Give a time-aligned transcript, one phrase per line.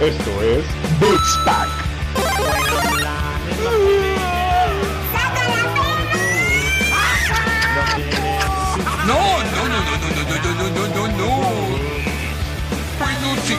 [0.00, 0.64] Esto es
[0.98, 1.68] Boots Pack.
[9.06, 11.30] No, no, no, no, no, no, no, no, no, no, no.
[12.98, 13.56] Peluche.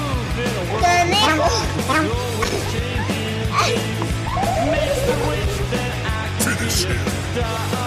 [6.72, 7.81] Finish him.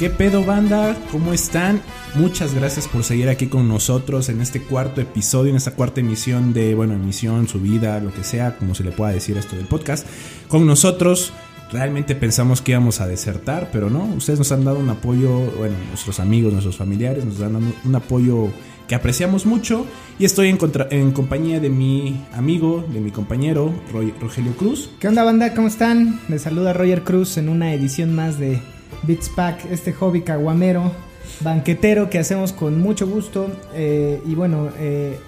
[0.00, 0.96] ¿Qué pedo banda?
[1.12, 1.82] ¿Cómo están?
[2.14, 6.54] Muchas gracias por seguir aquí con nosotros en este cuarto episodio, en esta cuarta emisión
[6.54, 10.06] de, bueno, emisión, subida, lo que sea, como se le pueda decir esto del podcast.
[10.48, 11.34] Con nosotros
[11.70, 15.76] realmente pensamos que íbamos a desertar, pero no, ustedes nos han dado un apoyo, bueno,
[15.88, 18.48] nuestros amigos, nuestros familiares nos dado un apoyo
[18.88, 19.84] que apreciamos mucho
[20.18, 23.70] y estoy en, compañía de mi amigo, de mi compañero
[24.18, 24.88] Rogelio Cruz.
[24.98, 25.52] ¿Qué onda banda?
[25.52, 26.20] ¿Cómo están?
[26.30, 28.62] Les saluda Roger Cruz en una edición más de
[29.02, 30.92] Beats Pack, este hobby caguamero,
[31.40, 35.18] banquetero que hacemos con mucho gusto eh, y bueno, eh,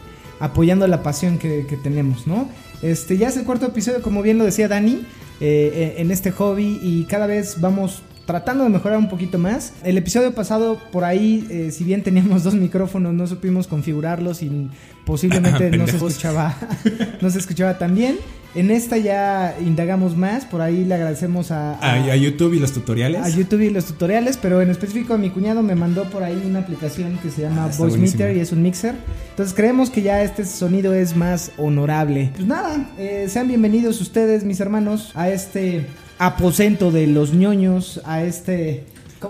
[0.41, 2.48] apoyando la pasión que, tenemos, ¿no?
[2.82, 5.06] Este ya es el cuarto episodio, como bien lo decía Dani,
[5.41, 9.72] eh, en este hobby y cada vez vamos tratando de mejorar un poquito más.
[9.84, 14.70] El episodio pasado, por ahí, si bien teníamos dos micrófonos, no supimos configurarlos y
[15.04, 16.56] posiblemente no se escuchaba,
[17.20, 18.16] no se escuchaba tan bien.
[18.55, 23.22] En esta ya indagamos más, por ahí le agradecemos a, a, YouTube y los tutoriales.
[23.22, 26.42] A YouTube y los tutoriales, pero en específico a mi cuñado me mandó por ahí
[26.44, 28.94] una aplicación que se llama ah, Voice Meter y es un mixer.
[29.31, 32.31] Entonces creemos que ya este sonido es más honorable.
[32.34, 35.87] Pues nada, eh, sean bienvenidos ustedes, mis hermanos, a este
[36.19, 38.84] aposento de los ñoños, a este...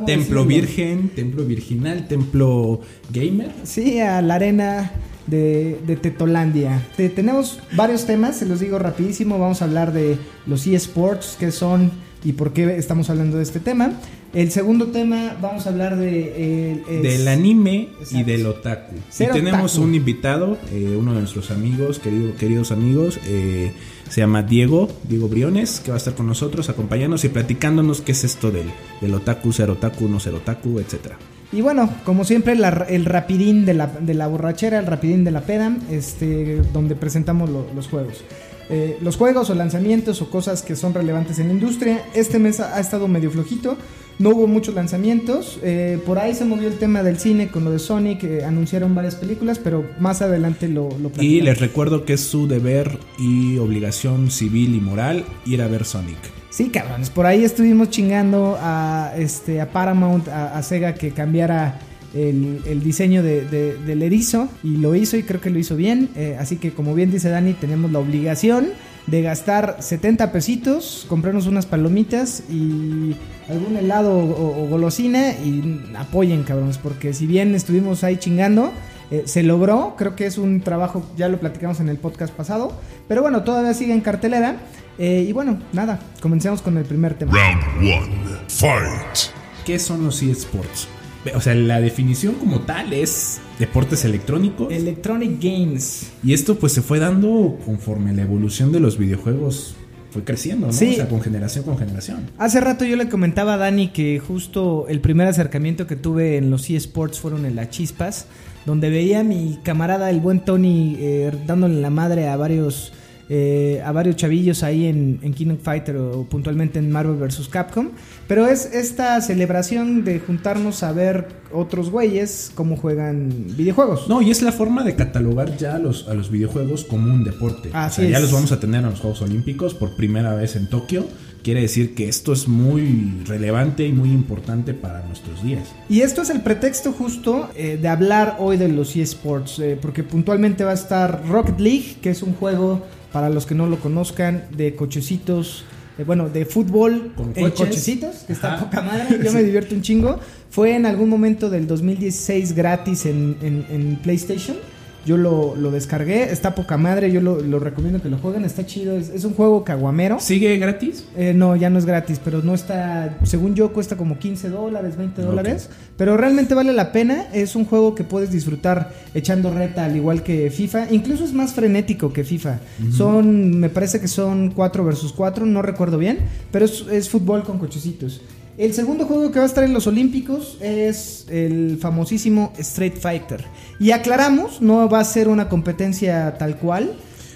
[0.06, 2.80] Templo virgen, templo virginal, templo
[3.12, 3.52] gamer.
[3.62, 4.90] Sí, a la arena
[5.26, 6.86] de, de Tetolandia.
[6.96, 9.38] tenemos varios temas, se los digo rapidísimo.
[9.38, 11.90] Vamos a hablar de los eSports, qué son
[12.24, 13.92] y por qué estamos hablando de este tema.
[14.32, 16.82] El segundo tema, vamos a hablar de...
[17.02, 18.94] del anime y del otaku.
[19.18, 23.72] y tenemos un invitado, eh, uno de nuestros amigos, querido, queridos amigos, eh,
[24.08, 28.12] se llama Diego, Diego Briones, que va a estar con nosotros acompañándonos y platicándonos qué
[28.12, 28.70] es esto del,
[29.02, 31.18] del otaku, ser otaku, no ser otaku, etcétera.
[31.52, 35.42] Y bueno, como siempre, el rapidín de la, de la, borrachera, el rapidín de la
[35.42, 38.24] peda, este, donde presentamos los juegos.
[38.70, 42.04] Eh, los juegos o lanzamientos o cosas que son relevantes en la industria.
[42.14, 43.76] Este mes ha, estado medio flojito,
[44.18, 45.58] no hubo muchos lanzamientos.
[45.62, 48.94] Eh, por ahí se movió el tema del cine con lo de Sonic, que anunciaron
[48.94, 53.58] varias películas, pero más adelante lo, lo Y les recuerdo que es su deber y
[53.58, 56.41] obligación civil y moral ir a ver Sonic.
[56.52, 61.78] Sí, cabrones, por ahí estuvimos chingando a, este, a Paramount, a, Sega que cambiara
[62.12, 66.10] el, diseño del erizo y lo hizo y creo que lo hizo bien.
[66.14, 68.68] Eh, así que como bien dice Dani, tenemos la obligación
[69.06, 73.16] de gastar 70 pesitos, comprarnos unas palomitas y
[73.48, 78.72] algún helado o, golosina y apoyen, cabrones, porque si bien estuvimos ahí chingando,
[79.10, 82.72] eh, se logró, creo que es un trabajo, ya lo platicamos en el podcast pasado,
[83.08, 84.56] pero bueno, todavía sigue en cartelera.
[84.98, 87.32] Eh, y bueno, nada, comencemos con el primer tema.
[87.32, 89.32] Round 1, fight.
[89.64, 90.88] ¿Qué son los eSports?
[91.34, 94.72] O sea, la definición como tal es deportes electrónicos.
[94.72, 96.10] Electronic Games.
[96.24, 99.76] Y esto pues se fue dando conforme la evolución de los videojuegos
[100.12, 100.72] fue creciendo, ¿no?
[100.72, 100.90] Sí.
[100.90, 102.30] O sea, con generación con generación.
[102.38, 106.50] Hace rato yo le comentaba a Dani que justo el primer acercamiento que tuve en
[106.50, 108.26] los eSports fueron en las chispas,
[108.66, 112.92] donde veía a mi camarada, el buen Tony, eh, dándole la madre a varios
[113.34, 117.48] eh, a varios chavillos ahí en, en Kingdom Fighter o puntualmente en Marvel vs.
[117.48, 117.88] Capcom.
[118.28, 124.06] Pero es esta celebración de juntarnos a ver otros güeyes cómo juegan videojuegos.
[124.06, 127.24] No, y es la forma de catalogar ya a los, a los videojuegos como un
[127.24, 127.70] deporte.
[127.70, 130.68] o sea, ya los vamos a tener en los Juegos Olímpicos por primera vez en
[130.68, 131.06] Tokio
[131.42, 135.72] quiere decir que esto es muy relevante y muy importante para nuestros días.
[135.88, 140.04] Y esto es el pretexto justo eh, de hablar hoy de los eSports, eh, porque
[140.04, 142.82] puntualmente va a estar Rocket League, que es un juego
[143.12, 145.64] para los que no lo conozcan, de cochecitos,
[145.98, 147.12] eh, bueno, de fútbol.
[147.16, 150.18] Con cochecitos, que está poca madre, yo me divierto un chingo.
[150.50, 154.56] Fue en algún momento del 2016 gratis en, en PlayStation.
[155.04, 158.64] Yo lo, lo, descargué, está poca madre, yo lo, lo, recomiendo que lo jueguen, está
[158.64, 160.20] chido, es, un juego caguamero.
[160.20, 161.04] ¿Sigue gratis?
[161.16, 164.96] Eh, no, ya no es gratis, pero no está, según yo cuesta como 15 dólares,
[164.96, 169.84] 20 dólares, pero realmente vale la pena, es un juego que puedes disfrutar echando reta
[169.84, 172.60] al igual que FIFA, incluso es más frenético que FIFA,
[172.96, 176.18] son, me parece que son 4 versus 4, no recuerdo bien,
[176.52, 178.20] pero es, es fútbol con cochecitos.
[178.58, 183.44] El segundo juego que va a estar en los Olímpicos es el famosísimo Street Fighter.
[183.80, 186.92] Y aclaramos, no va a ser una competencia tal cual.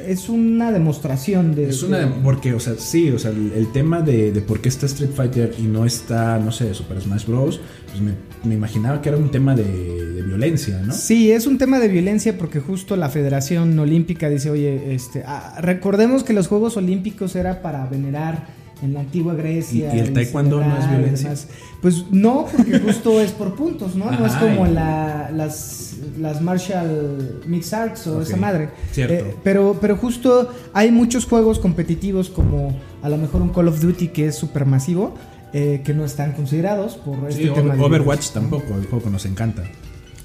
[0.06, 1.70] es una demostración de.
[1.70, 2.00] Es una.
[2.00, 4.84] de- Porque, o sea, sí, o sea, el, el tema de, de por qué está
[4.84, 7.60] Street Fighter y no está, no sé, Super Smash Bros.
[7.90, 8.12] Pues me,
[8.44, 10.92] me imaginaba que era un tema de, de violencia, ¿no?
[10.92, 15.56] Sí, es un tema de violencia porque justo la Federación Olímpica dice, oye, este, ah,
[15.62, 19.94] recordemos que los Juegos Olímpicos era para venerar en la antigua Grecia.
[19.94, 21.34] ¿Y- y el taekwondo no es violencia?
[21.80, 24.10] Pues no, porque justo es por puntos, ¿no?
[24.10, 28.68] no es como la- las, las Martial Mixed Arts o esa madre.
[28.92, 29.14] cierto.
[29.14, 33.80] Eh, pero, pero justo hay muchos juegos competitivos como a lo mejor un Call of
[33.80, 35.14] Duty que es súper masivo.
[35.52, 38.34] eh, que no están considerados por este Sí, tema de Overwatch violencia.
[38.34, 39.62] tampoco, el juego que nos encanta.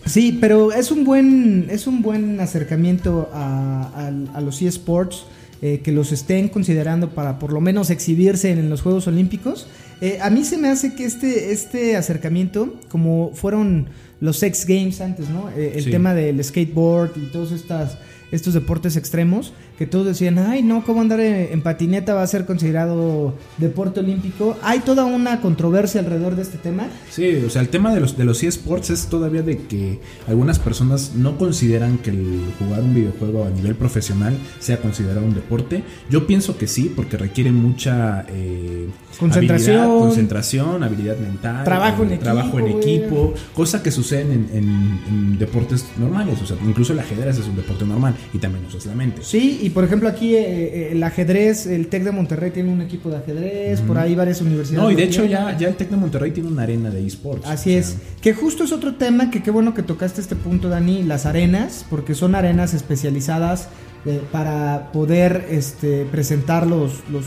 [0.05, 5.25] Sí, pero es un buen, es un buen acercamiento a, a- a los eSports,
[5.61, 9.67] eh, que los estén considerando para por lo menos exhibirse en los Juegos Olímpicos.
[10.01, 13.87] Eh, a mí se me hace que este, este acercamiento, como fueron
[14.19, 15.49] los X Games antes, ¿no?
[15.51, 15.91] Eh, el Sí.
[15.91, 17.97] tema del skateboard y todos estas,
[18.31, 22.27] estos deportes extremos, que todos decían, ay, no, ¿cómo andar en en patineta va a
[22.27, 24.55] ser considerado deporte olímpico?
[24.61, 26.83] Hay toda una controversia alrededor de este tema.
[27.09, 30.59] Sí, o sea, el tema de los, de los eSports es todavía de que algunas
[30.59, 35.83] personas no consideran que el jugar un videojuego a nivel profesional sea considerado un deporte.
[36.11, 38.87] Yo pienso que sí, porque requiere mucha eh,
[39.19, 39.77] Concentración.
[39.77, 43.33] habilidad, concentración, habilidad mental, Trabajo en eh, trabajo en equipo, güey.
[43.55, 46.39] cosa que sucede en, en- en deportes normales.
[46.39, 49.23] O sea, incluso el ajedrez es un deporte normal y también usas la mente.
[49.23, 52.81] Sí, y por ejemplo aquí eh, eh, el ajedrez, el TEC de Monterrey tiene un
[52.81, 54.83] equipo de ajedrez, por ahí varias universidades.
[54.83, 57.47] No, y de hecho ya, ya el Tec de Monterrey tiene una arena de eSports.
[57.47, 57.97] Así o es.
[58.21, 61.85] Que justo es otro tema que qué bueno que tocaste este punto, Dani, las arenas,
[61.89, 63.69] porque son arenas especializadas
[64.05, 67.25] eh, para poder este, presentar los, los,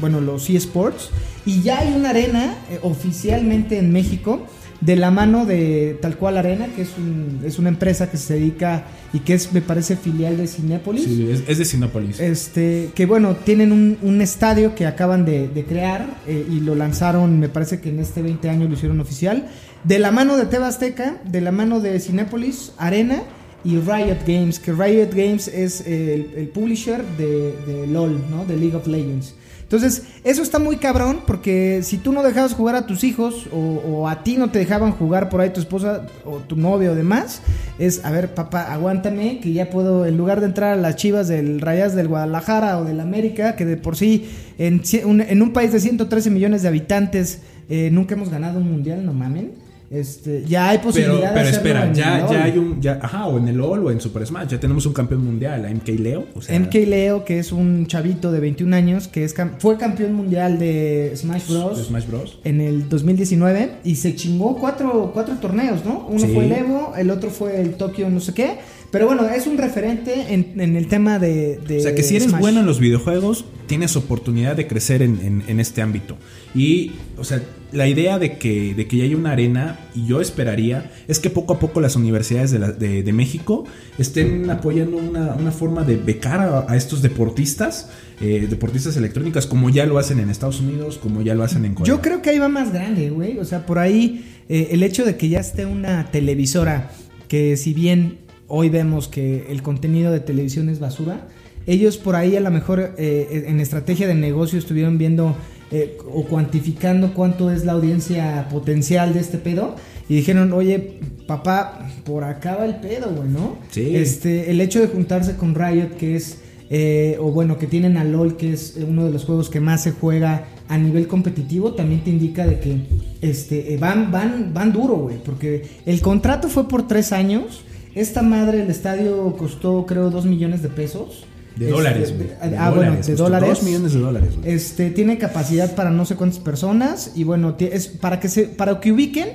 [0.00, 1.10] bueno, los eSports.
[1.44, 4.46] Y ya hay una arena eh, oficialmente en México
[4.82, 8.34] de la mano de Tal Cual Arena, que es, un- es una empresa que se
[8.34, 11.04] dedica y que es, me parece, filial de Cinépolis.
[11.04, 12.18] Sí, es, es de Cinépolis.
[12.20, 16.74] Este, que bueno, tienen un, un estadio que acaban de, de crear eh, y lo
[16.74, 19.46] lanzaron, me parece que en este 20 años lo hicieron oficial.
[19.84, 23.22] De la mano de Teba Azteca, de la mano de Cinépolis, Arena
[23.64, 28.44] y Riot Games, que Riot Games es el, el publisher de, de LOL, ¿no?
[28.44, 29.36] De League of Legends.
[29.72, 33.56] Entonces, eso está muy cabrón porque si tú no dejabas jugar a tus hijos o,
[33.56, 36.94] o a ti no te dejaban jugar por ahí tu esposa o tu novio o
[36.94, 37.40] demás,
[37.78, 41.26] es, a ver, papá, aguántame que ya puedo, en lugar de entrar a las chivas
[41.26, 44.28] del Rayas del Guadalajara o del América, que de por sí
[44.58, 47.40] en, en un país de 113 millones de habitantes
[47.70, 49.52] eh, nunca hemos ganado un mundial, no mamen.
[49.92, 52.80] Este, ya hay posibilidad pero de espera, ya, ya hay un.
[52.80, 54.48] Ya, ajá, o en el LOL o en Super Smash.
[54.48, 56.24] Ya tenemos un campeón mundial, a MK Leo.
[56.34, 60.14] O sea, MK Leo, que es un chavito de 21 años, que es fue campeón
[60.14, 61.76] mundial de Smash Bros.
[61.76, 62.38] de Smash Bros.
[62.44, 66.06] en el 2019 y se chingó cuatro, cuatro torneos, ¿no?
[66.08, 66.28] Uno Sí.
[66.32, 68.56] fue el Evo, el otro fue el Tokio no sé qué.
[68.92, 72.14] Pero bueno, es un referente en, en el tema de, de O sea, que si
[72.16, 72.40] eres Smash.
[72.40, 76.18] bueno en los videojuegos, tienes oportunidad de crecer en, en- en este ámbito.
[76.54, 77.42] Y, o sea,
[77.72, 81.30] la idea de que, de que ya hay una arena, y yo esperaría, es que
[81.30, 83.64] poco a poco las universidades de, la- de- de México
[83.98, 87.88] estén apoyando una, una forma de becar a, a estos deportistas,
[88.20, 91.74] eh, deportistas electrónicas, como ya lo hacen en Estados Unidos, como ya lo hacen en
[91.74, 91.88] Corea.
[91.94, 93.38] Yo creo que ahí va más grande, güey.
[93.38, 96.90] O sea, por ahí eh, el hecho de que ya esté una televisora
[97.28, 98.18] que si bien
[98.54, 101.26] hoy vemos que el contenido de televisión es basura,
[101.66, 105.34] ellos por ahí a lo mejor eh, en estrategia de negocio estuvieron viendo
[105.70, 111.88] eh, o cuantificando cuánto es la audiencia potencial de este pedo y dijeron, oye, papá,
[112.04, 113.56] por acá va el pedo, güey, ¿no?
[113.70, 113.96] Sí.
[113.96, 116.36] Este, el hecho de juntarse con Riot, que es
[116.68, 119.82] eh, o bueno, que tienen a LOL, que es uno de los juegos que más
[119.82, 122.76] se juega a nivel competitivo, también te indica de que
[123.22, 127.62] este, eh, van, van, van duro, güey, porque el contrato fue por tres años.
[127.94, 131.24] Esta madre, el estadio costó creo dos millones de pesos.
[131.56, 132.28] De Este, dólares, güey.
[132.58, 133.48] Ah, bueno, de dólares.
[133.48, 134.54] dos millones de dólares, güey.
[134.54, 138.80] Este, tiene capacidad para no sé cuántas personas y bueno, es para que se, para
[138.80, 139.28] que ubiquen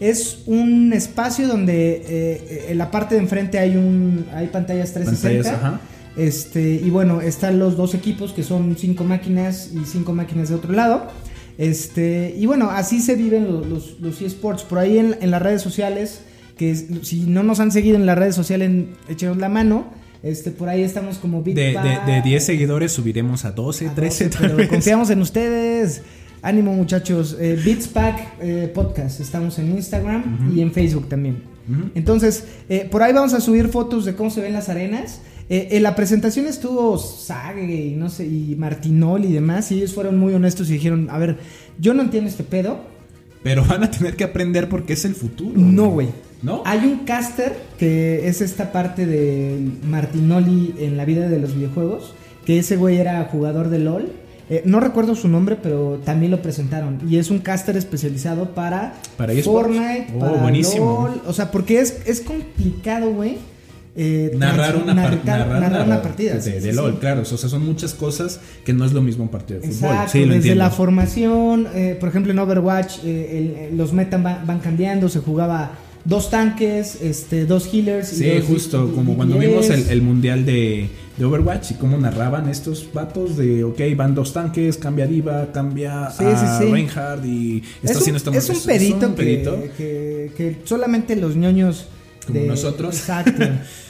[0.00, 5.50] es un espacio donde eh, en la parte de enfrente hay un hay pantallas 360.
[5.50, 5.80] Pantallas, ajá.
[6.16, 10.54] Este, y bueno, están los dos equipos que son cinco máquinas y cinco máquinas de
[10.54, 11.08] otro lado.
[11.58, 14.62] Este, y bueno, así se viven los, los, los eSports.
[14.62, 16.20] Por ahí en, en las redes sociales,
[16.56, 18.70] que si no nos han seguido en las redes sociales,
[19.08, 19.86] échenos la mano.
[20.22, 23.94] Este, por ahí estamos como Big De, de, de 10 seguidores subiremos a 12, A
[23.94, 26.02] 13, 12, tal pero confiamos en ustedes.
[26.40, 27.36] Ánimo muchachos.
[27.40, 29.20] Eh, Beats Pack eh, Podcast.
[29.20, 31.54] Estamos en Instagram y en Facebook también.
[31.94, 35.20] Entonces, eh, por ahí vamos a subir fotos de cómo se ven las arenas.
[35.48, 39.70] Eh, en la presentación estuvo Sage y no sé, y Martinol y demás.
[39.72, 41.38] Y ellos fueron muy honestos y dijeron, a ver,
[41.78, 42.80] yo no entiendo este pedo.
[43.42, 45.52] Pero van a tener que aprender porque es el futuro.
[45.56, 46.08] No, güey.
[46.44, 46.62] ¿No?
[46.66, 49.58] Hay un caster que es esta parte de
[49.88, 52.12] Martinoli en la vida de los videojuegos,
[52.44, 54.12] que ese güey era jugador de LOL.
[54.50, 56.98] Eh, no recuerdo su nombre, pero también lo presentaron.
[57.08, 58.92] Y es un caster especializado para.
[59.42, 61.08] Fortnite, Oh, para buenísimo.
[61.08, 61.22] LOL.
[61.26, 63.38] O sea, porque es, es complicado, güey.
[63.96, 66.34] eh, Narrar una, narrar- narrar narrar una partida.
[66.34, 66.98] de, sí, de sí, LOL, sí.
[67.00, 67.22] claro.
[67.22, 69.90] O sea, son muchas cosas que no es lo mismo un partido de fútbol.
[69.92, 70.64] Exacto, sí, lo desde entiendo.
[70.64, 75.20] la formación, eh, por ejemplo en Overwatch eh, el- los metas van, van cambiando, se
[75.20, 75.70] jugaba
[76.04, 78.12] dos tanques, este, dos healers.
[78.12, 81.96] y Sí, dos justo como cuando vimos el, el mundial de, de Overwatch y cómo
[81.96, 86.72] narraban estos vatos de, ok, van dos tanques, cambia Diva, cambia Sí, a sí, sí.
[86.72, 89.58] Reinhardt y está es haciendo un, esta es un pedito, un que- pedito.
[89.76, 91.86] Que, que solamente los ñoños
[92.26, 92.94] Como nosotros.
[92.98, 93.42] Exacto,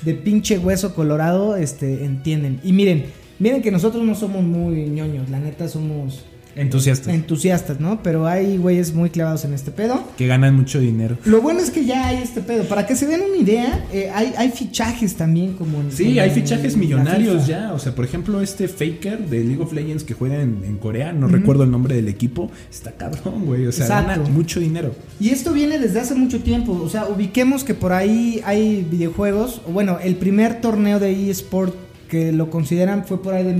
[0.03, 2.61] de pinche hueso colorado este, entienden.
[2.63, 3.07] Y miren,
[3.41, 6.25] miren que nosotros no somos muy ñoños, la neta somos
[6.57, 7.13] Entusiastas.
[7.13, 8.03] entusiastas, ¿no?
[8.03, 10.03] Pero hay güeyes muy clavados en este pedo.
[10.17, 11.19] que ganan mucho dinero.
[11.25, 12.65] Lo bueno es que ya hay este pedo.
[12.65, 16.21] Para que se den una idea, eh, hay, hay fichajes también como en- Sí, como
[16.21, 17.73] hay en fichajes millonarios ya.
[17.73, 21.13] O sea, por ejemplo, este Faker de League of Legends que juega en, en Corea,
[21.13, 23.67] no recuerdo el nombre del equipo, está cabrón, güey.
[23.67, 24.21] O sea, Exacto.
[24.23, 24.95] gana mucho dinero.
[25.19, 26.73] Y esto viene desde hace mucho tiempo.
[26.73, 29.61] O sea, ubiquemos que por ahí hay videojuegos.
[29.69, 31.75] o Bueno, el primer torneo de eSport
[32.09, 33.55] que lo consideran fue por ahí de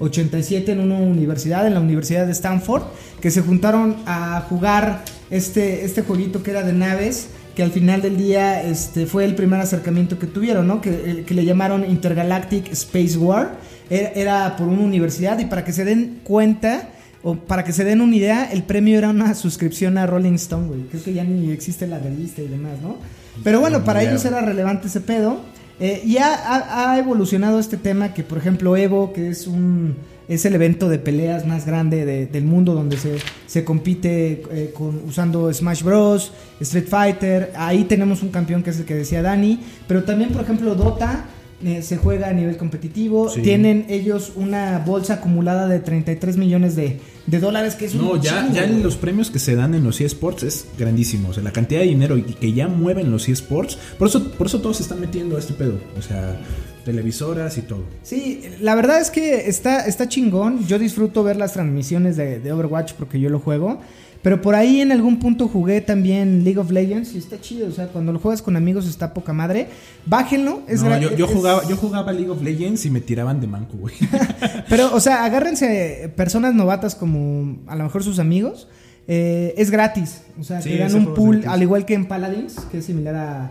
[0.00, 2.82] 1987 en una universidad, en la Universidad de Stanford,
[3.20, 7.28] que se juntaron a jugar este, este jueguito que era de naves.
[7.54, 10.80] Que al final del día este, fue el primer acercamiento que tuvieron, ¿no?
[10.80, 13.58] Que, el- que le llamaron Intergalactic Space War.
[13.90, 16.88] Era, era por una universidad y para que se den cuenta,
[17.22, 20.66] o para que se den una idea, el premio era una suscripción a Rolling Stone,
[20.68, 20.80] güey.
[20.90, 22.96] Creo que ya ni existe la revista y demás, ¿no?
[23.44, 25.42] Pero bueno, para ellos era relevante ese pedo.
[25.80, 29.96] Eh, y ha, evolucionado este tema que, por ejemplo, Evo, que es un
[30.28, 34.72] es el evento de peleas más grande de- del mundo donde se, se compite eh,
[34.72, 37.52] con, usando Smash Bros, Street Fighter.
[37.56, 39.60] Ahí tenemos un campeón que es el que decía Dani.
[39.88, 41.24] Pero también, por ejemplo, Dota
[41.64, 43.28] eh, se juega a nivel competitivo.
[43.28, 43.42] Sí.
[43.42, 48.50] Tienen ellos una bolsa acumulada de 33 millones de, de dólares, que es un ya,
[48.52, 51.28] ya los premios que se dan en los eSports es grandísimo.
[51.30, 53.78] O sea, la cantidad de dinero que ya mueven los eSports.
[53.98, 55.78] Por eso, por eso todos se están metiendo a este pedo.
[55.98, 56.40] O sea,
[56.84, 57.84] televisoras y todo.
[58.02, 60.66] Sí, la verdad es que está, está chingón.
[60.66, 63.80] Yo disfruto ver las transmisiones de, de Overwatch porque yo lo juego.
[64.22, 67.66] Pero por ahí en algún punto jugué también League of Legends y está chido.
[67.68, 69.66] O sea, cuando lo juegas con amigos está poca madre.
[70.06, 70.62] Bájenlo.
[70.68, 73.76] Es No, yo, yo jugaba, yo jugaba League of Legends y me tiraban de manco,
[73.76, 73.94] güey.
[74.68, 78.68] Pero, o sea, agárrense personas novatas como a lo mejor sus amigos.
[79.08, 80.22] Eh, es gratis.
[80.40, 83.14] O sea, Sí, te dan un pool, al igual que en Paladins, que es similar
[83.16, 83.50] a,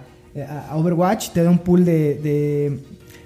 [0.49, 2.79] a- a Overwatch, te da un pool de, de,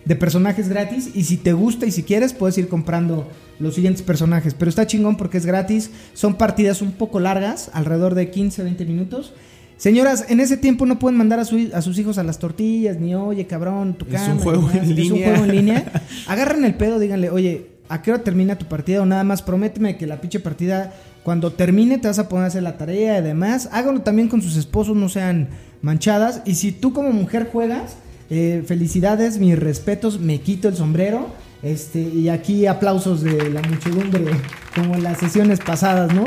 [0.06, 1.12] de personajes gratis.
[1.14, 3.28] Y si te gusta y si quieres, puedes ir comprando
[3.60, 4.54] los siguientes personajes.
[4.54, 5.92] Pero está chingón porque es gratis.
[6.14, 9.34] Son partidas un poco largas, alrededor de 15, 20 minutos.
[9.78, 12.98] Señoras, en ese tiempo no pueden mandar a, su- a sus hijos a las tortillas,
[13.00, 14.34] ni oye, cabrón, tu Es cama.
[14.36, 15.92] un juego en Es un juego en línea.
[16.28, 19.02] Agarren el pedo, díganle, oye, ¿a qué hora termina tu partida?
[19.02, 20.94] O nada más prométeme que la pinche partida,
[21.24, 23.68] cuando termine, te vas a poner a hacer la tarea y demás.
[23.74, 25.50] Háganlo también con sus esposos, no sean
[25.82, 26.42] manchadas.
[26.46, 27.98] Y si tú como mujer juegas,
[28.30, 31.28] eh, felicidades, mis respetos, me quito el sombrero.
[31.62, 34.26] Este, y aquí aplausos de la muchedumbre,
[34.76, 36.26] como en las sesiones pasadas, ¿no?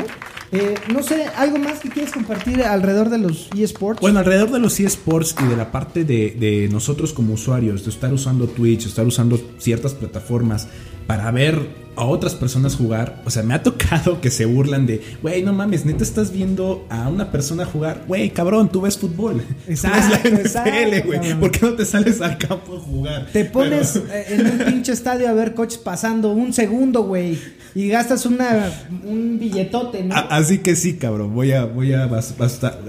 [0.51, 4.01] Eh, no sé, ¿algo más que quieres compartir alrededor de los eSports?
[4.01, 7.91] Bueno, alrededor de los eSports y de la parte de, de nosotros como usuarios, de
[7.91, 10.67] estar usando Twitch, estar usando ciertas plataformas
[11.05, 15.01] para ver a otras personas jugar, o sea, me ha tocado que se burlan de,
[15.21, 19.41] güey, no mames, neta estás viendo a una persona jugar, güey, cabrón, tú ves fútbol,
[19.67, 21.39] Exacto, ves la exacto, NFL, güey.
[21.39, 23.27] ¿por qué no te sales al campo a jugar?
[23.33, 27.37] Te pones Pero- en un pinche estadio a ver coches pasando un segundo, güey.
[27.75, 28.71] Y gastas una,
[29.03, 30.15] un billetote, ¿no?
[30.15, 32.09] Así que sí, cabrón, voy a, voy a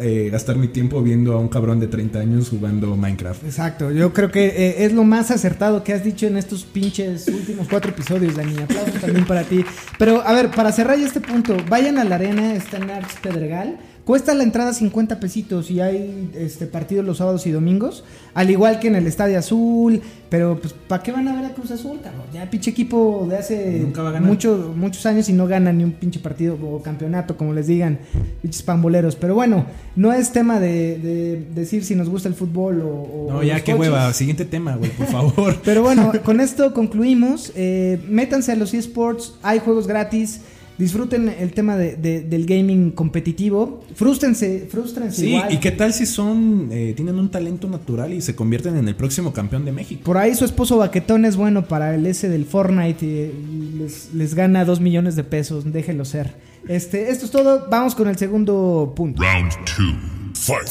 [0.01, 3.45] eh, gastar mi tiempo viendo a un cabrón de 30 años jugando Minecraft.
[3.45, 7.29] Exacto, yo creo que eh, es lo más acertado que has dicho en estos pinches
[7.29, 8.57] últimos cuatro episodios, Dani.
[8.63, 9.65] Aplausos también para ti.
[9.99, 13.15] Pero, a ver, para cerrar ya este punto, vayan a la arena, está en Arts
[13.23, 13.79] Pedregal.
[14.11, 18.03] Cuesta la entrada 50 pesitos y hay este partidos los sábados y domingos.
[18.35, 20.01] Al igual que en el Estadio Azul.
[20.29, 22.23] Pero, pues, ¿para qué van a ver a Cruz Azul, cabrón?
[22.35, 24.29] Ya pinche equipo de hace Nunca va a ganar.
[24.29, 28.01] mucho- muchos años y no gana ni un pinche partido o campeonato, como les digan,
[28.43, 29.15] pinches pamboleros.
[29.15, 29.65] Pero bueno,
[29.95, 32.89] no es tema de, de decir si nos gusta el fútbol o.
[32.89, 33.91] o No, ya, qué coches.
[33.93, 35.57] hueva, siguiente tema, güey, por favor.
[35.65, 37.53] Pero bueno, con esto concluimos.
[37.55, 40.41] Eh, métanse a los eSports, hay juegos gratis.
[40.81, 43.85] Disfruten el tema de- de- del gaming competitivo.
[43.95, 45.53] Frústrense, frústrense Sí, igual.
[45.53, 48.97] ¿y qué tal si son, eh, tienen un talento natural y se convierten en el
[48.97, 50.01] próximo campeón de México?
[50.05, 54.15] Por ahí su esposo Baquetón es bueno para el S del Fortnite y, y les,
[54.15, 55.71] les gana dos millones de pesos.
[55.71, 56.35] Déjenlo ser.
[56.67, 57.67] Este, esto es todo.
[57.71, 59.23] Vamos con el segundo punto.
[59.23, 59.95] Round two.
[60.35, 60.67] Fight.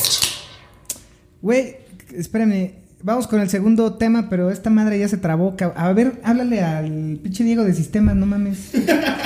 [1.42, 1.76] Güey,
[2.16, 2.72] espérame.
[3.02, 5.56] Vamos con el segundo tema, pero esta madre ya se trabó.
[5.78, 8.72] A ver, háblale al pinche Diego de sistemas, no mames.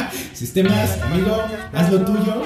[0.44, 1.38] Sistemas, amigo,
[1.72, 2.42] haz lo tuyo.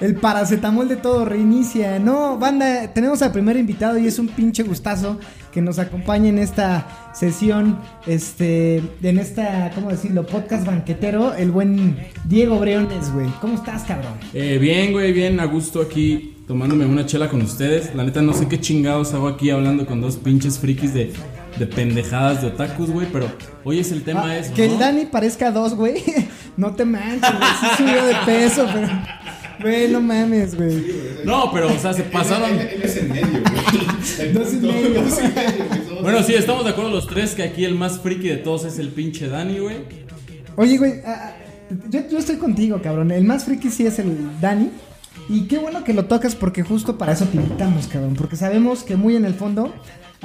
[0.00, 1.98] El paracetamol de todo reinicia.
[1.98, 5.18] No, banda, tenemos al primer invitado y es un pinche gustazo
[5.50, 10.24] que nos acompañe en esta sesión, este, en esta, ¿cómo decirlo?
[10.24, 11.96] Podcast banquetero, el buen
[12.26, 13.26] Diego Breones, güey.
[13.40, 14.12] ¿Cómo estás, cabrón?
[14.32, 17.92] Eh, bien, güey, bien, a gusto aquí tomándome una chela con ustedes.
[17.96, 21.12] La neta no sé qué chingados hago aquí hablando con dos pinches frikis de,
[21.58, 23.26] de pendejadas de otakus, güey, pero
[23.64, 24.50] hoy es el tema Ah, es...
[24.50, 24.74] que ¿no?
[24.74, 25.96] el Dani parezca dos, güey.
[26.56, 27.50] No te manches, güey.
[27.60, 28.88] Sí subió de peso, pero.
[29.60, 30.84] Güey, no mames, güey.
[31.24, 32.50] No, pero, o sea, se pasaron...
[32.50, 34.20] Él, él es en medio, güey.
[34.28, 35.02] El Dos y medio.
[35.02, 35.80] dos y medio, güey.
[35.88, 38.64] Somos- Bueno, sí, estamos de acuerdo los tres que aquí el más friki de todos
[38.64, 39.76] es el pinche Dani, güey.
[40.56, 41.32] Oye, güey, ah, ah,
[41.88, 43.10] yo, yo estoy contigo, cabrón.
[43.12, 44.70] El más friki sí es el Dani.
[45.28, 48.14] Y qué bueno que lo tocas porque justo para eso te invitamos, cabrón.
[48.16, 49.72] Porque sabemos que muy en el fondo.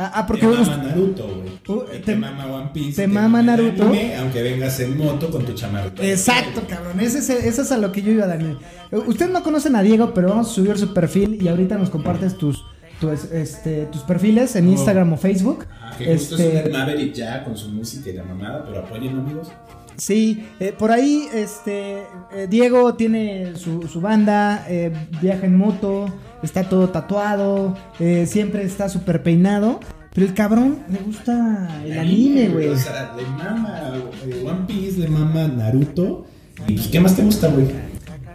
[0.02, 1.78] Ah, ah, porque Te mama Naruto, güey.
[1.78, 3.02] Uh, te, te- mama One Piece.
[3.02, 3.84] te mama el Naruto.
[3.84, 6.02] anime, aunque vengas en moto con tu chamarrita.
[6.06, 7.00] Exacto, cabrón.
[7.02, 8.58] Ese es, ese es a lo que yo iba, Dani.
[8.92, 11.90] Eh, Ustedes no conocen a Diego, pero vamos a subir su perfil y ahorita nos
[11.90, 12.64] compartes tus,
[13.02, 15.66] tus, este, tus perfiles en Instagram o Facebook.
[15.82, 18.80] Ah, que justo es Este, un Maverick ya con su música y la mamada, pero
[18.80, 19.50] apoyen amigos.
[20.00, 22.04] Sí, eh, por ahí este
[22.34, 24.92] eh, Diego tiene su, su banda, eh,
[25.22, 29.80] viaja en moto, está todo tatuado, eh, siempre está súper peinado,
[30.14, 32.70] pero el cabrón le gusta el anime, güey.
[32.70, 33.94] O sea, le mama
[34.26, 36.26] eh, One Piece, le mama Naruto.
[36.68, 37.68] ¿Y pues, qué más te gusta, güey?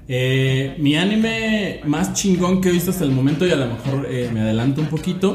[0.06, 4.06] Eh, mi anime más chingón que he visto hasta el momento, y a lo mejor
[4.09, 5.35] eh, me adelanto un poquito,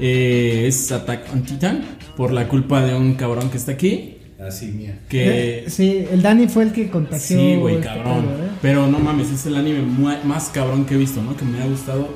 [0.00, 1.82] eh, es Attack on Titan,
[2.16, 4.17] por la culpa de un cabrón que está aquí.
[4.40, 4.98] Así, mía.
[5.08, 5.64] Que.
[5.64, 7.38] Eh, sí, el Dani fue el que contagió.
[7.38, 8.24] Sí, güey, este cabrón.
[8.26, 8.48] pedo, ¿eh?
[8.62, 9.82] Pero no mames, es el anime
[10.24, 11.36] más cabrón que he visto, ¿no?
[11.36, 12.08] Que me ha gustado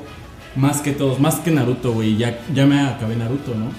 [0.55, 2.15] más que todos, más que Naruto, güey.
[2.17, 3.71] Ya, ya me acabé Naruto, ¿no?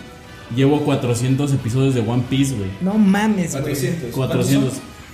[0.54, 2.68] Llevo 400 episodios de One Piece, güey.
[2.82, 3.62] No mames, güey.
[3.62, 4.10] 400.
[4.14, 4.72] 400.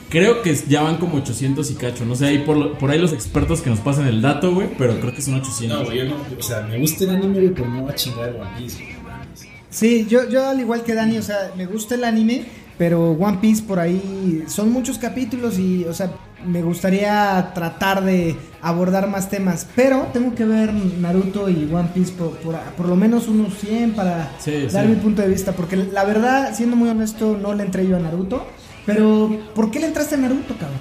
[0.09, 2.05] Creo que ya van como 800 y cacho.
[2.05, 4.69] No sé, ahí por, lo- por ahí los expertos que nos pasan el dato, güey.
[4.77, 5.79] Pero creo que son 800.
[5.79, 6.17] No, güey, yo no.
[6.37, 8.93] O sea, me gusta el anime, güey, pero no va a chingar One Piece, güey.
[8.97, 9.47] no mames.
[9.71, 12.43] Sí, yo, yo al igual que Dani, o sea, me gusta el anime,
[12.81, 16.13] pero One Piece por ahí son muchos capítulos y, o sea,
[16.47, 22.13] me gustaría tratar de abordar más temas, pero tengo que ver Naruto y One Piece
[22.13, 24.93] por, por, por lo menos unos 100 para Sí, dar sí.
[24.93, 28.01] mi punto de vista, porque la verdad, siendo muy honesto, no le entré yo a
[28.01, 28.47] Naruto,
[28.87, 30.79] pero ¿por qué le entraste a Naruto, cabrón?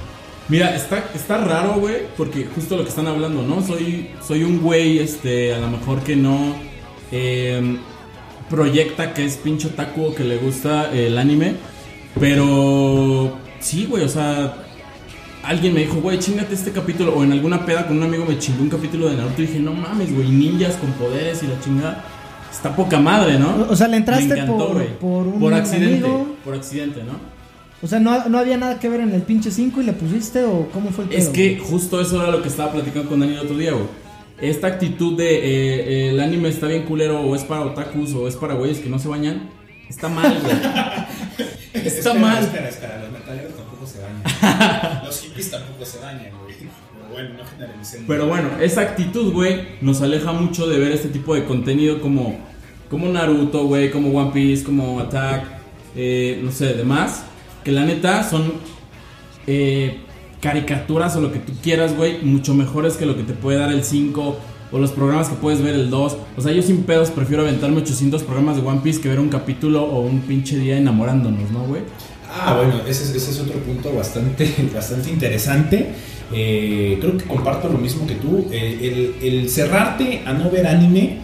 [0.47, 3.61] Mira, está, está raro, güey, porque justo lo que están hablando, ¿no?
[3.61, 6.55] Soy, soy un güey, este, a lo mejor que no
[7.11, 7.77] eh,
[8.49, 11.55] proyecta que es pincho otaku o que le gusta el anime,
[12.19, 14.53] pero sí, güey, o sea,
[15.43, 18.37] alguien me dijo, güey, chingate este capítulo, o en alguna peda con un amigo me
[18.37, 21.59] chingó un capítulo de Naruto y dije, no mames, güey, ninjas con poderes y la
[21.61, 22.05] chingada.
[22.51, 23.67] Está poca madre, ¿no?
[23.69, 26.35] O sea, le entraste Me encantó, por- por un accidente, amigo.
[26.43, 27.13] por accidente, ¿no?
[27.81, 30.43] O sea, ¿no, no había nada que ver en el pinche 5 y le pusiste
[30.43, 31.69] o cómo fue el Es pedo, que güey?
[31.71, 33.85] justo eso era lo que estaba platicando con Dani el otro día, güey.
[34.41, 38.35] Esta actitud de eh, el anime está bien culero o es para otakus o es
[38.35, 39.49] para güeyes que no se bañan,
[39.87, 40.55] está mal, güey.
[41.85, 42.43] Está Espera, mal.
[42.43, 45.01] Espera, espera, los metaleros tampoco se bañan.
[45.05, 46.55] los hippies tampoco se bañan, güey.
[46.55, 48.05] Pero bueno, no generalicemos.
[48.07, 52.37] Pero bueno, esa actitud, güey, nos aleja mucho de ver este tipo de contenido como,
[52.89, 55.45] como Naruto, güey, como One Piece, como Attack,
[55.95, 57.23] eh, no sé, demás.
[57.63, 58.53] Que la neta son
[59.47, 59.99] eh,
[60.41, 63.71] caricaturas o lo que tú quieras, güey, mucho mejores que lo que te puede dar
[63.71, 64.37] el 5
[64.71, 66.17] o los programas que puedes ver el 2.
[66.37, 69.29] O sea, yo sin pedos prefiero aventarme 800 programas de One Piece que ver un
[69.29, 71.81] capítulo o un pinche día enamorándonos, ¿no, güey?
[72.31, 75.93] Ah, bueno, ese es, ese es otro punto bastante, bastante interesante.
[76.31, 78.47] Eh, creo que comparto lo mismo que tú.
[78.51, 81.17] Eh, el, el cerrarte a no ver anime,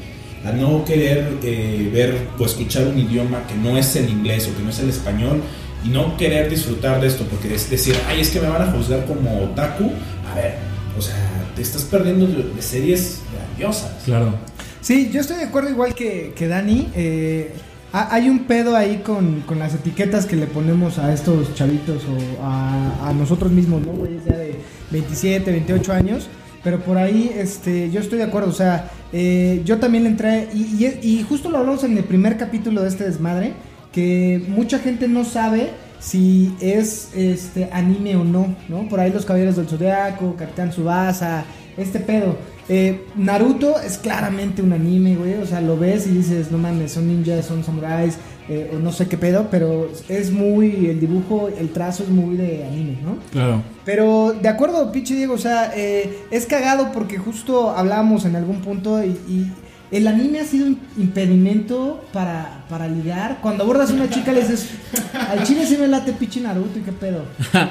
[0.43, 4.58] a no querer eh, ver o escuchar un idioma que no es el inglés o
[4.58, 5.41] que no es el español
[5.84, 8.71] y no querer disfrutar de esto porque es decir, ay, es que me van a
[8.71, 9.91] juzgar como otaku.
[10.31, 10.55] A ver,
[10.97, 11.15] o sea,
[11.55, 13.91] te estás perdiendo de, de series grandiosas.
[14.05, 14.36] Claro.
[14.81, 16.89] Sí, yo estoy de acuerdo igual que, que Dani.
[16.95, 17.51] eh,
[17.91, 22.03] ha- hay un pedo ahí con, con las etiquetas que le ponemos a estos chavitos
[22.05, 23.93] o a, a nosotros mismos, ¿no?
[23.93, 24.55] Güeyes ya de
[24.91, 26.27] 27, 28 años.
[26.63, 28.49] Pero por ahí, este, yo estoy de acuerdo.
[28.49, 30.49] O sea, eh, yo también le entré.
[30.53, 33.53] Y, y- y justo lo hablamos en el primer capítulo de este desmadre.
[33.91, 35.69] Que mucha gente no sabe
[36.06, 38.88] si es este anime o no, ¿no?
[38.88, 41.46] Por ahí los Caballeros del Zodiaco, Capitán Subasa,
[41.78, 42.38] este pedo.
[42.70, 45.34] Eh, Naruto es claramente un anime, güey.
[45.36, 48.91] O sea, lo ves y dices, no mames, son ninjas, son samuráis, eh, o no
[48.91, 50.86] sé qué pedo, pero es muy.
[50.86, 53.18] El dibujo, el trazo es muy de anime, ¿no?
[53.32, 53.63] Claro.
[53.84, 58.62] Pero de acuerdo, pinche Diego, o sea, eh, es cagado porque justo hablábamos en algún
[58.62, 59.52] punto y, y
[59.91, 63.39] el anime ha sido un impedimento para, para ligar.
[63.41, 64.69] Cuando abordas a una chica le dices,
[65.13, 67.24] al chile sí me late pinche Naruto y qué pedo.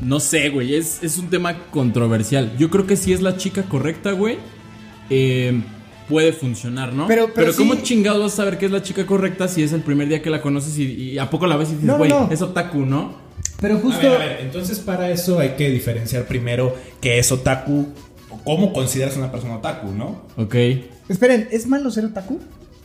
[0.00, 2.56] No sé, güey, es, es un tema controversial.
[2.58, 4.38] Yo creo que si es la chica correcta, güey,
[5.08, 5.62] eh,
[6.08, 7.06] puede funcionar, ¿no?
[7.06, 9.72] Pero- pero ¿cómo sí- chingados vas a saber que es la chica correcta si es
[9.72, 11.92] el primer día que la conoces y, y a poco la ves y dices, No,
[11.92, 12.28] no, güey, no.
[12.30, 13.14] es otaku, ¿no?
[13.60, 14.00] Pero A justo...
[14.02, 17.86] ver, a ver, entonces para eso hay que diferenciar primero qué es otaku
[18.30, 20.22] o cómo consideras a una persona otaku, ¿no?
[20.36, 20.56] Ok.
[21.08, 22.40] Esperen, ¿es malo ser otaku?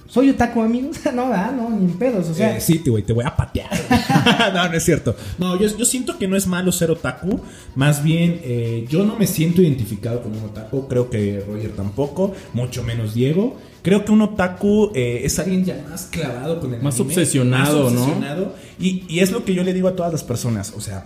[0.08, 0.98] ¿Soy otaku, amigos?
[1.14, 1.52] no, ¿verdad?
[1.52, 2.58] No, ni en pedos, o sea...
[2.58, 3.70] Eh, sí, te- güey, te voy a patear.
[4.54, 5.16] no, no es cierto.
[5.38, 7.40] No, yo, yo siento que no es malo ser otaku.
[7.76, 10.88] Más bien, eh, yo no me siento identificado con un otaku.
[10.88, 13.56] Creo que Roger tampoco, mucho menos Diego.
[13.84, 17.84] Creo que un otaku eh, es alguien ya más clavado con el Más anime, obsesionado,
[17.86, 18.02] más ¿no?
[18.02, 18.56] obsesionado.
[18.80, 20.74] Y, y es lo que yo le digo a todas las personas.
[20.76, 21.06] O sea,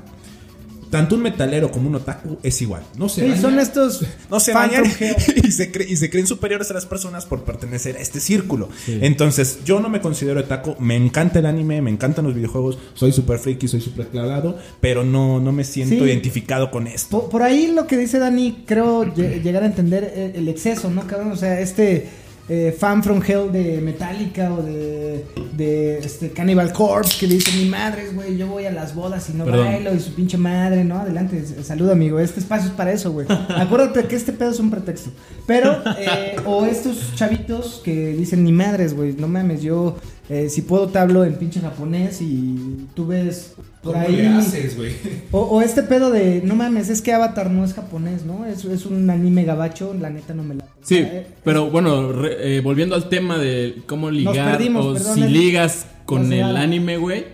[0.93, 2.83] tanto un metalero como un otaku es igual.
[2.97, 4.05] No se Sí, bañan, son estos...
[4.29, 4.83] no se bañan
[5.43, 8.69] y se, cre- y se creen superiores a las personas por pertenecer a este círculo.
[8.87, 13.11] Entonces, yo no me considero otaku, me encanta el anime, me encantan los videojuegos, soy
[13.11, 16.09] súper friki, soy súper clavado, pero no, no me siento Sí.
[16.11, 17.09] identificado con esto.
[17.21, 20.89] Por, por ahí lo que dice Dani, creo lle- llegar a entender eh, el exceso,
[20.91, 21.31] ¿no, cabrón?
[21.31, 22.07] O sea, este
[22.49, 25.25] eh, fan from hell de Metallica o de,
[25.55, 29.29] de este Cannibal Corpse que le dice, mi madre, güey, yo voy a las bodas
[29.29, 29.65] y no Perdón.
[29.67, 30.97] bailo y su pinche madre, ¿no?
[30.99, 32.19] Adelante, saludo, amigo.
[32.19, 33.27] Este espacio es para eso, güey.
[33.29, 35.11] Acuérdate que este pedo es un pretexto.
[35.47, 39.95] Pero, eh, o estos chavitos que dicen, ni madres, güey, no mames, yo
[40.33, 44.15] eh, si puedo te hablo en pinche japonés y tú ves por ¿Cómo ahí...
[44.15, 44.93] le haces, güey?
[45.31, 48.45] O, o este pedo de, no mames, es que Avatar no es japonés, ¿no?
[48.45, 50.65] Es, es un anime gabacho, la neta no me la...
[50.81, 55.15] Sí, eh, pero bueno, re- eh, volviendo al tema de cómo ligar perdimos, o perdón,
[55.15, 57.25] si ligas con nos el anime, güey.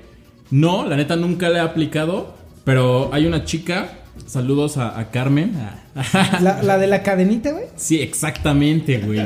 [0.52, 2.34] No, la neta nunca le he aplicado,
[2.64, 3.90] pero hay una chica,
[4.26, 5.54] saludos a, a Carmen.
[6.42, 7.66] La, la de la cadenita, güey.
[7.76, 9.20] sí, exactamente, güey.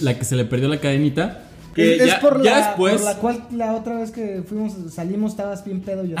[0.00, 1.43] La que se le perdió la cadenita.
[1.74, 2.94] Que Es, por, ya la, después.
[2.94, 6.16] por la cual la otra vez que fuimos, salimos, estabas bien pedo yo.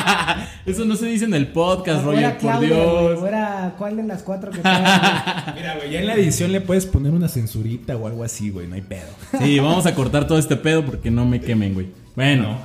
[0.66, 2.92] Eso no se dice en el podcast, O Roger, era por Claudia, Dios.
[2.92, 6.52] güey, o era cuál de las cuatro que estaba, Mira, güey, ya en la edición
[6.52, 9.08] le puedes poner una censurita o algo así, güey, no hay pedo.
[9.40, 11.88] Sí, vamos a cortar todo este pedo porque no me quemen, güey.
[12.14, 12.58] Bueno.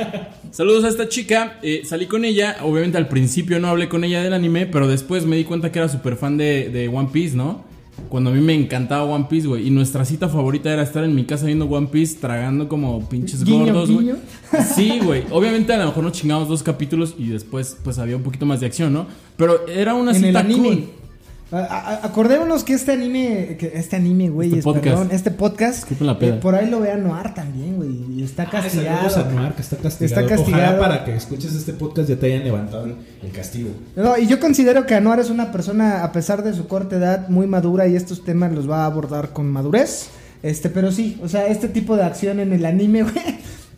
[0.50, 1.58] Saludos a esta chica.
[1.62, 2.56] eh, salí con ella.
[2.62, 5.78] Obviamente al principio no hablé con ella del anime, pero después me di cuenta que
[5.80, 7.64] era súper fan de, de One Piece, ¿no?
[8.08, 9.66] Cuando a mí me encantaba One Piece, güey.
[9.66, 13.44] Y nuestra cita favorita era estar en mi casa viendo One Piece, tragando como pinches
[13.44, 14.12] Guiño, gordos, güey.
[14.74, 15.24] Sí, güey.
[15.30, 18.60] Obviamente a lo mejor nos chingamos dos capítulos y después pues había un poquito más
[18.60, 19.06] de acción, ¿no?
[19.36, 20.68] Pero era una en cita el anime.
[20.68, 20.84] cool.
[21.52, 24.84] A- a- acordémonos que este anime, que este anime, güey, Este es, podcast.
[24.86, 26.34] perdón, este podcast, Disculpen la peda.
[26.36, 28.98] eh, por ahí lo vea Noir también, güey, y está castigado.
[29.06, 30.20] Ah, Saludos a Noir, que está castigado.
[30.22, 30.62] Está castigado.
[30.64, 33.70] Ojalá para que escuches este podcast ya te hayan levantado el- el castigo.
[33.94, 37.28] No, y yo considero que Anuar es una persona, a pesar de su corta edad,
[37.28, 40.08] muy madura y estos temas los va a abordar con madurez.
[40.42, 43.14] Este, pero sí, o sea, este tipo de acción en el anime, güey,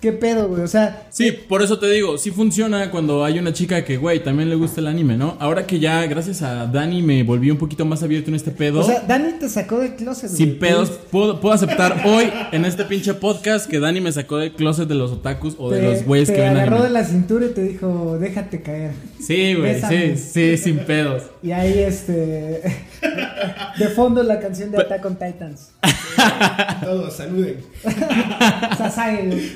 [0.00, 3.52] qué pedo, güey, o sea, Sí, por eso te digo, sí funciona cuando hay una
[3.52, 5.36] chica que, güey, también le gusta el anime, ¿no?
[5.40, 8.80] Ahora que ya, gracias a Dani, me volví un poquito más abierto en este pedo.
[8.80, 10.36] o sea, Dani te sacó del closet, güey.
[10.36, 14.52] sin pedos, puedo, puedo aceptar hoy en este pinche podcast que Dani me sacó del
[14.52, 16.88] closet de los otakus o de Te- los güeyes te que ven agarró anime.
[16.88, 18.92] de la cintura y te dijo, déjate caer.
[19.18, 21.24] Sí, güey, sí, sí, sin pedos.
[21.42, 22.12] Y ahí, este,
[23.78, 25.72] de fondo la canción de Attack on Titans.
[26.84, 27.56] Todos, saluden.
[28.78, 29.50] Sasage, güey.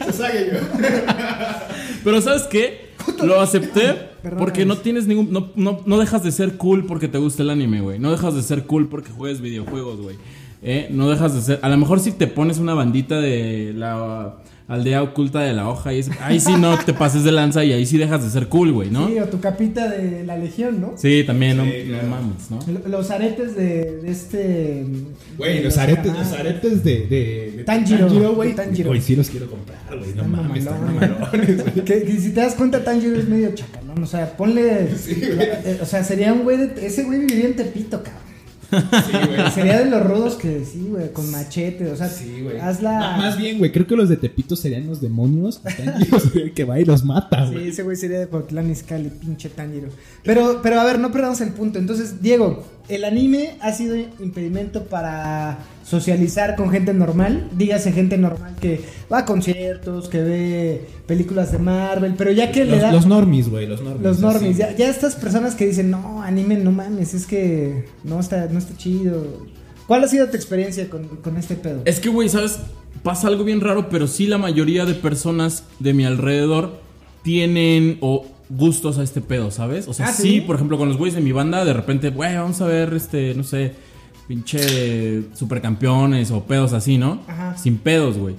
[2.02, 2.90] Pero ¿sabes qué?
[3.22, 4.38] Lo acepté Perdóname.
[4.38, 5.32] porque no tienes ningún.
[5.32, 7.98] No, no, no dejas de ser cool porque te gusta el anime, güey.
[7.98, 10.16] No dejas de ser cool porque juegues videojuegos, güey.
[10.62, 11.58] Eh, no dejas de ser.
[11.62, 14.36] A lo mejor si te pones una bandita de la
[14.70, 17.72] aldea oculta de la hoja, y es- ahí sí no te pases de lanza y
[17.72, 19.08] ahí sí dejas de ser cool, güey, ¿no?
[19.08, 20.94] Sí, o tu capita de la legión, ¿no?
[20.96, 22.08] Sí, también, no, Sí, no claro.
[22.08, 22.88] mames, ¿no?
[22.88, 24.86] Los aretes de, de este.
[25.36, 28.54] Güey, los aretes, ah, los aretes de, de, de Tanjiro, güey.
[28.54, 28.88] Tanjiro.
[28.90, 30.14] Güey, sí los quiero comprar, güey.
[30.14, 31.62] No mames, están mamalones.
[31.74, 31.84] güey.
[31.84, 34.02] Que, que si te das cuenta, Tanjiro es medio chacalón.
[34.02, 34.86] O sea, ponle.
[35.08, 36.86] eh, o sea, sería un güey de.
[36.86, 38.29] Ese güey viviría en Tepito, cabrón.
[38.70, 39.50] Sí, güey.
[39.54, 41.90] Sería de los rudos que sí, güey, con machete.
[41.90, 42.58] O sea, Sí, güey.
[42.58, 43.16] hazla.
[43.16, 45.60] Más bien, güey, creo que los de Tepito serían los demonios.
[46.54, 47.68] que va y los mata, Sí, güey.
[47.68, 49.88] ese güey sería de Portland Izcalli, pinche Tanjiro.
[50.22, 51.78] Pero, pero a ver, no perdamos el punto.
[51.78, 55.58] Entonces, Diego, el anime ha sido impedimento para
[55.90, 57.48] socializar con gente normal.
[57.56, 58.80] Dígase gente normal que
[59.12, 62.92] va a conciertos, que ve películas de Marvel, pero ya que le da.
[62.92, 64.20] los normies, güey, los normies.
[64.20, 68.46] Los ya, ya estas personas que dicen, no, anime, no mames, es que no está,
[68.46, 69.48] no está chido.
[69.88, 71.82] ¿Cuál ha sido tu experiencia con, con este pedo?
[71.84, 72.60] Es que, güey, ¿sabes?
[73.02, 76.78] Pasa algo bien raro, pero sí la mayoría de personas de mi alrededor
[77.24, 79.88] tienen o gustos a este pedo, ¿sabes?
[79.88, 80.40] O sea, Ah, sí, ¿sí?
[80.40, 83.34] por ejemplo, con los güeyes de mi banda, de repente, güey, vamos a ver, este,
[83.34, 83.72] no sé,
[84.30, 87.20] pinche supercampeones o pedos así, ¿no?
[87.26, 87.58] Ajá.
[87.58, 88.36] Sin pedos, güey.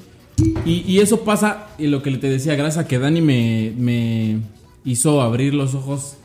[0.66, 4.38] Y, y eso pasa, y lo que te decía, gracias a que Dani me, me
[4.86, 6.16] hizo abrir los ojos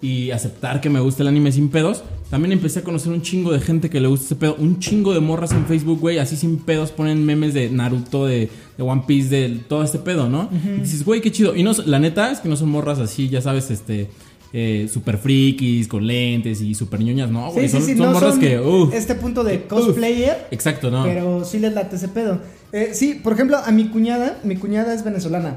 [0.00, 3.50] y aceptar que me gusta el anime sin pedos, también empecé a conocer un chingo
[3.50, 4.54] de gente que le gusta ese pedo.
[4.56, 8.48] Un chingo de morras en Facebook, güey, así sin pedos ponen memes de Naruto, de,
[8.76, 10.48] de One Piece, de todo este pedo, ¿no?
[10.52, 11.56] Y dices, güey, qué chido.
[11.56, 14.10] Y no, la neta es que no son morras así, ya sabes, este...
[14.52, 17.68] Eh, super frikis, con lentes y super ñoñas, no, güey.
[17.68, 21.04] Sí, son, sí, son no morras son que, uh, este punto de cosplayer, exacto, no.
[21.04, 22.40] pero sí les late ese pedo.
[22.72, 25.56] Eh, sí, por ejemplo, a mi cuñada, mi cuñada es venezolana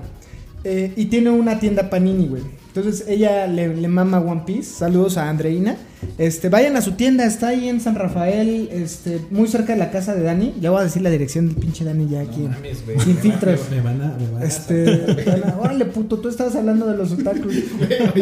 [0.64, 2.44] eh, y tiene una tienda Panini, güey.
[2.74, 4.64] Entonces ella le, le mama One Piece.
[4.76, 5.76] Saludos a Andreina.
[6.18, 9.92] Este, vayan a su tienda, está ahí en San Rafael, este, muy cerca de la
[9.92, 10.54] casa de Dani.
[10.62, 12.42] Le voy a decir la dirección del pinche Dani ya aquí.
[12.42, 12.78] No mames.
[13.04, 13.60] Sin Me filtros.
[13.60, 14.18] van- Me van a.
[14.18, 14.86] Me van a Este,
[15.46, 17.54] a- órale puto, tú estabas hablando de los otakus.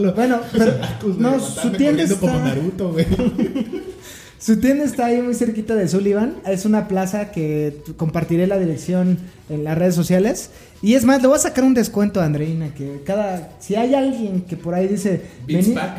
[0.00, 0.14] Lo.
[0.14, 3.06] Bueno, pero Otakus, no, su tienda como está Naruto, güey.
[4.38, 6.34] Su tienda está ahí muy cerquita de Sullivan.
[6.44, 10.50] Es una plaza que compartiré la dirección en las redes sociales.
[10.82, 12.74] Y es más, le voy a sacar un descuento a Andreina.
[12.74, 13.50] Que cada.
[13.60, 15.22] Si hay alguien que por ahí dice.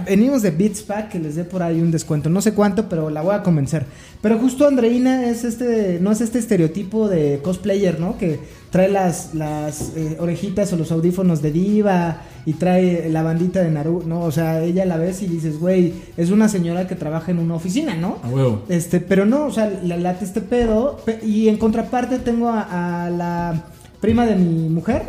[0.05, 2.29] Venimos de Beats Pack, que les dé por ahí un descuento.
[2.29, 3.85] No sé cuánto, pero la voy a convencer.
[4.21, 5.99] Pero justo Andreina es este.
[6.01, 8.17] No es este estereotipo de cosplayer, ¿no?
[8.17, 8.39] Que
[8.71, 13.69] trae las, las eh, orejitas o los audífonos de diva y trae la bandita de
[13.69, 14.21] Naruto, ¿no?
[14.21, 17.53] O sea, ella la ves y dices, güey, es una señora que trabaja en una
[17.55, 18.17] oficina, ¿no?
[18.23, 18.63] A huevo.
[18.69, 20.97] Este, pero no, o sea, le late este pedo.
[21.05, 23.63] pe- Y en contraparte tengo a, a la
[24.03, 25.03] prima de mi mujer,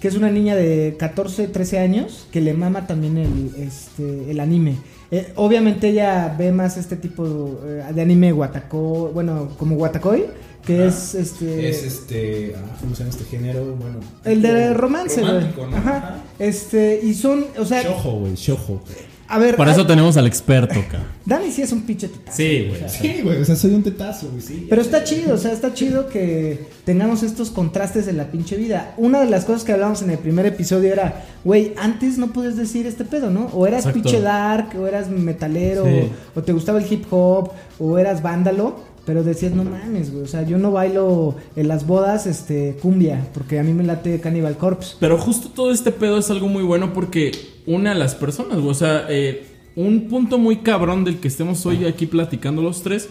[0.00, 4.38] que es una niña de 14, 13 años, que le mama también el, este, el
[4.38, 4.76] anime.
[5.10, 10.26] Eh, obviamente ella ve más este tipo eh, de anime guataco, bueno, como guatacoi,
[10.64, 11.68] que es este...
[11.68, 12.54] Es este.
[12.56, 13.64] Ah, ¿Cómo se llama este género?
[13.74, 13.98] Bueno.
[14.24, 15.68] el de romance, güey.
[15.68, 15.76] ¿no?
[15.76, 16.22] Ajá.
[16.38, 18.80] Este, y son, o sea, Shojo, güey, shojo.
[19.28, 21.06] A ver, Por a- eso tenemos al experto, cabrón.
[21.26, 22.36] Dani sí es un pinche titazo.
[22.36, 22.82] Sí, güey.
[22.88, 24.66] Sí, güey, o sea, soy un tetazo, güey, sí.
[24.68, 28.94] Pero está chido, o sea, está chido que tengamos estos contrastes en la pinche vida.
[28.96, 32.56] Una de las cosas que hablamos en el primer episodio era, güey, antes no puedes
[32.56, 33.46] decir este pedo, ¿no?
[33.52, 34.02] O eras Exacto.
[34.02, 36.08] pinche dark, o eras metalero, Sí.
[36.34, 38.94] o te gustaba el hip hop, o eras vándalo.
[39.06, 40.24] Pero decías, no mames, güey.
[40.24, 44.18] O sea, yo no bailo en las bodas este, cumbia, porque a mí me late
[44.20, 44.96] Cannibal Corpse.
[44.98, 47.30] Pero justo todo este pedo es algo muy bueno porque
[47.66, 48.70] une a las personas, güey.
[48.70, 53.08] O sea, eh, un punto muy cabrón del que estemos hoy aquí platicando los tres,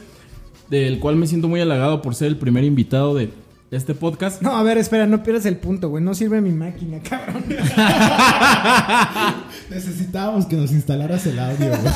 [0.70, 3.30] del cual me siento muy halagado por ser el primer invitado de
[3.72, 4.41] este podcast.
[4.41, 6.04] No, a ver, espera, no pierdas el punto, güey.
[6.04, 7.44] No sirve mi máquina, cabrón.
[9.70, 11.94] Necesitábamos que nos instalaras el audio, güey.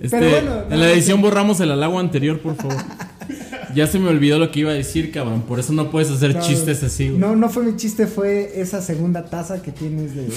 [0.00, 2.76] Este, Pero bueno, no, en la edición borramos el halago anterior, por favor.
[3.74, 5.42] Ya se me olvidó lo que iba a decir, cabrón.
[5.42, 7.18] Por eso no puedes hacer No, chistes así, güey.
[7.20, 10.28] No, no fue mi chiste, fue esa segunda taza que tienes de,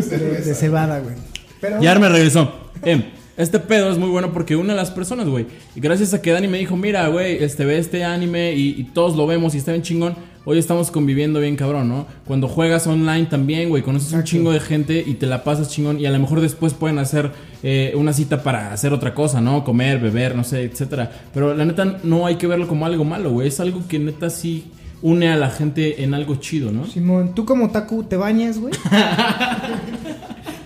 [0.00, 1.14] de, de cebada, güey.
[1.60, 2.52] Pero Ya me regresó.
[2.82, 3.02] Em,
[3.36, 5.46] este pedo es muy bueno porque une a las personas, güey.
[5.74, 8.84] Y gracias a que Dani me dijo, mira, güey, este ve este anime y, y
[8.84, 10.14] todos lo vemos y está bien chingón.
[10.46, 12.06] Hoy estamos conviviendo bien cabrón, ¿no?
[12.26, 15.98] Cuando juegas online también, güey, conoces un chingo de gente y te la pasas chingón.
[15.98, 17.32] Y a lo mejor después pueden hacer
[17.66, 19.64] eh, una cita para hacer otra cosa, ¿no?
[19.64, 21.10] Comer, beber, no sé, etcétera.
[21.32, 23.48] Pero la neta no hay que verlo como algo malo, güey.
[23.48, 24.66] Es algo que neta sí
[25.00, 26.84] une a la gente en algo chido, ¿no?
[26.86, 28.74] Simón, tú como Taku te bañas, güey.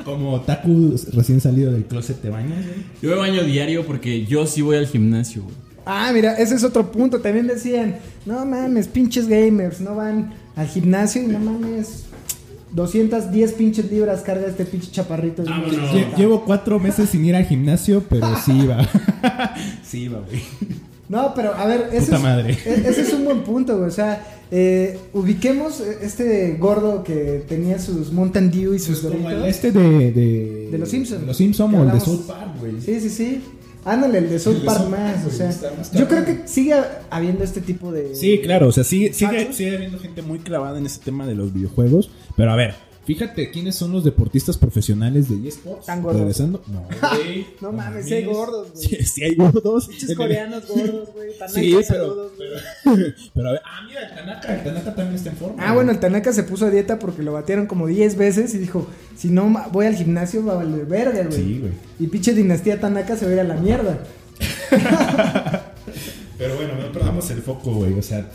[0.05, 2.79] Como Taku recién salido del closet, ¿te bañas, güey?
[3.03, 5.55] Yo me baño diario porque yo sí voy al gimnasio, güey.
[5.85, 7.21] Ah, mira, ese es otro punto.
[7.21, 12.08] También decían, no mames, pinches gamers, no van al gimnasio y no mames.
[12.73, 15.43] 210 pinches libras carga este pinche chaparrito.
[15.43, 15.91] de un Vámonos.
[15.93, 18.79] Lle- Llevo cuatro meses sin ir al gimnasio, pero sí iba.
[19.83, 20.43] sí iba, güey.
[21.09, 22.59] No, pero a ver, ese, Puta es, madre.
[22.67, 23.89] e- ese es un buen punto, güey.
[23.89, 29.31] O sea, eh, ubiquemos este gordo que tenía sus Mountain Dew y sus Pues como
[29.31, 29.57] el Doritos.
[29.57, 30.13] este de...
[30.13, 31.21] De, De los Simpsons.
[31.23, 32.73] de los Simpsons o el de South Park, güey.
[32.83, 33.41] Sí, sí, sí.
[33.89, 35.73] Ándale, el de South Park South más, Park, o sea.
[35.79, 36.75] más Yo creo que sigue
[37.09, 38.15] habiendo este tipo de.
[38.15, 41.35] Sí, claro, o sea, sigue, sigue, sigue habiendo gente muy clavada en ese tema de
[41.35, 42.11] los videojuegos.
[42.37, 42.75] Pero a ver,
[43.09, 45.87] fíjate quiénes son los deportistas profesionales de eSports.
[45.87, 46.21] Tan gordos.
[46.21, 46.63] Regresando.
[46.71, 47.47] No, güey.
[47.63, 48.87] No mames, sí hay gordos, güey.
[48.87, 49.89] Sí, sí hay gordos.
[49.89, 51.31] Pinches El- coreanos gordos, güey.
[51.39, 52.57] Tanaka, Sí, pero, pero,
[53.35, 55.67] pero a ver, ah, mira, el Tanaka, el Tanaka también está en forma.
[55.67, 58.59] Ah, bueno, el Tanaka se puso a dieta porque lo batearon como 10 veces y
[58.59, 61.33] dijo, si no voy al gimnasio va a valer verga, güey.
[61.43, 61.73] Sí, güey.
[61.99, 63.99] Y pinche dinastía Tanaka se va a ir a la mierda.
[66.39, 67.95] Pero bueno, no perdamos el foco, güey.
[67.99, 68.31] O sea,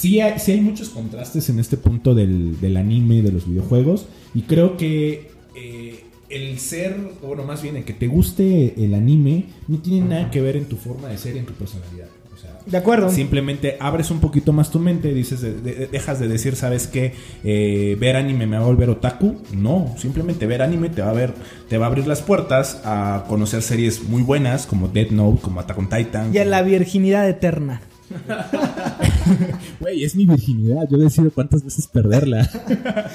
[0.00, 4.06] sí hay, sí hay muchos contrastes en este punto del, del anime, de los videojuegos.
[4.34, 8.94] Y creo que eh, el ser, o bueno, más bien el que te guste el
[8.94, 12.08] anime, no tiene nada que ver en tu forma de ser y en tu personalidad.
[12.34, 13.08] O sea, De acuerdo.
[13.10, 17.12] Simplemente abres un poquito más tu mente dices, de- de- dejas de decir, ¿sabes qué?
[17.44, 19.36] Eh, ver anime me va a volver otaku.
[19.56, 21.32] No, simplemente ver anime te va a ver,
[21.68, 25.60] te va a abrir las puertas a conocer series muy buenas como Dead Note, como
[25.60, 26.34] Attack on Titan.
[26.34, 27.80] Y a la virginidad eterna.
[29.80, 30.86] Güey, es mi virginidad.
[30.90, 32.48] Yo decido cuántas veces perderla.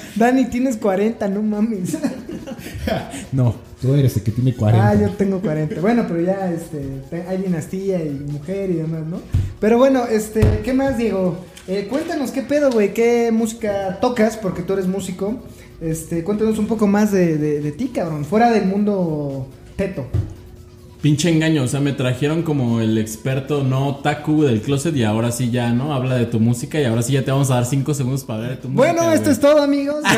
[0.16, 1.96] Dani, tienes 40, no mames.
[3.32, 4.88] No, tú eres el que tiene 40.
[4.88, 5.80] Ah, yo tengo 40.
[5.80, 9.18] Bueno, pero ya este, te- hay dinastía y mujer y demás, ¿no?
[9.60, 11.38] Pero bueno, este, ¿qué más, Diego?
[11.68, 15.38] Eh, cuéntanos qué pedo, güey, qué música tocas, porque tú eres músico.
[15.80, 20.04] Este, cuéntanos un poco más de, de- de ti, cabrón, fuera del mundo teto.
[21.02, 25.32] Pinche engaño, o sea, me trajeron como el experto no otaku del closet y ahora
[25.32, 25.94] sí ya, ¿no?
[25.94, 28.40] Habla de tu música y ahora sí ya te vamos a dar 5 segundos para
[28.40, 28.92] hablar de tu música.
[28.92, 29.32] Bueno, esto güey.
[29.32, 30.02] es todo, amigos.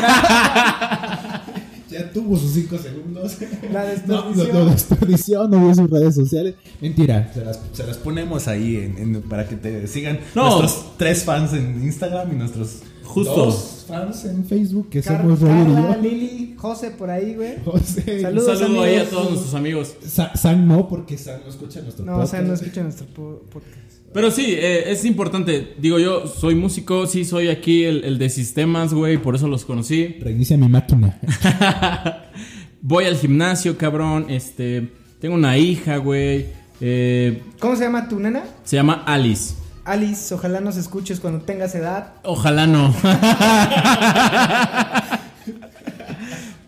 [1.89, 3.37] Ya tuvo sus 5 segundos.
[3.71, 4.53] La No, desperdició.
[4.53, 6.55] no, no, desperdició, no vio sus redes sociales.
[6.81, 7.31] Mentira.
[7.31, 10.59] Se las, se las ponemos ahí en- en- para que te sigan No.
[10.59, 13.35] nuestros tres fans en Instagram y nuestros Justo.
[13.35, 15.97] dos fans en Facebook, que Car- somos Carla.
[16.01, 17.55] Lili, José por ahí, güey.
[17.63, 18.15] José.
[18.15, 19.93] Un Saludos, saludo ahí a todos nuestros amigos.
[20.07, 23.41] Sa- San no, porque San no escucha nuestro No, o sea, no escuchan nuestro po-
[23.51, 23.77] podcast.
[24.13, 25.73] Pero sí, eh, es importante.
[25.79, 29.65] Digo, yo soy músico, sí soy aquí el, el de sistemas, güey, por eso los
[29.65, 30.17] conocí.
[30.21, 31.19] Reinicia mi máquina.
[32.81, 34.27] Voy al gimnasio, cabrón.
[34.29, 36.45] Este, tengo una hija, güey.
[36.81, 38.43] eh, ¿Cómo se llama tu nena?
[38.63, 39.55] se llama Alice.
[39.85, 42.13] Alice, ojalá nos escuches cuando tengas edad.
[42.23, 42.93] Ojalá no.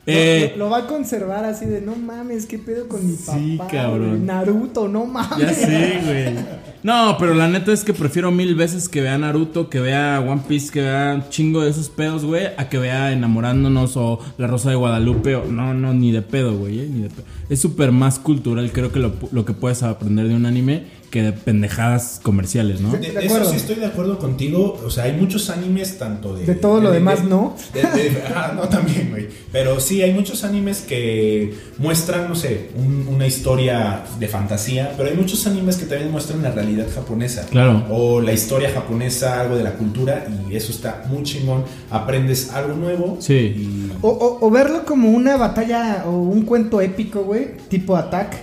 [0.08, 3.39] Eh, lo, lo va a conservar así de no mames, qué pedo con mi papá.
[3.39, 4.10] Sí, cabrón.
[4.10, 4.21] güey?
[4.21, 5.39] Naruto, no mames.
[5.39, 6.45] Ya sé, güey.
[6.84, 10.43] No, pero la neta es que prefiero mil veces que vea Naruto, que vea One
[10.47, 14.45] Piece, que vea un chingo de esos pedos, güey, a que vea Enamorándonos o La
[14.45, 15.38] Rosa de Guadalupe.
[15.38, 17.25] O, no, no, ni de pedo, güey, eh, ni de pedo.
[17.49, 20.84] Es súper más cultural, creo que lo, lo que puedes aprender de un anime
[21.15, 22.91] que de pendejadas comerciales, ¿no?
[22.91, 23.49] De, eso acuerdo.
[23.49, 24.78] sí estoy de acuerdo contigo.
[24.86, 26.45] O sea, hay muchos animes tanto de.
[26.45, 27.56] De todo lo demás, ¿no?
[27.73, 29.30] de- de- ajá, no, también, güey.
[29.54, 34.91] Pero sí, hay muchos animes que muestran, no sé, un- una historia de fantasía.
[34.97, 37.45] Pero hay muchos animes que también muestran la realidad japonesa.
[37.49, 37.86] Claro.
[37.89, 40.28] O la historia japonesa, algo de la cultura.
[40.51, 41.63] Y eso está muy chingón.
[41.91, 43.15] Aprendes algo nuevo.
[43.21, 43.34] Sí.
[43.34, 48.36] Y O, o- o verlo como una batalla o un cuento épico, güey, tipo Attack,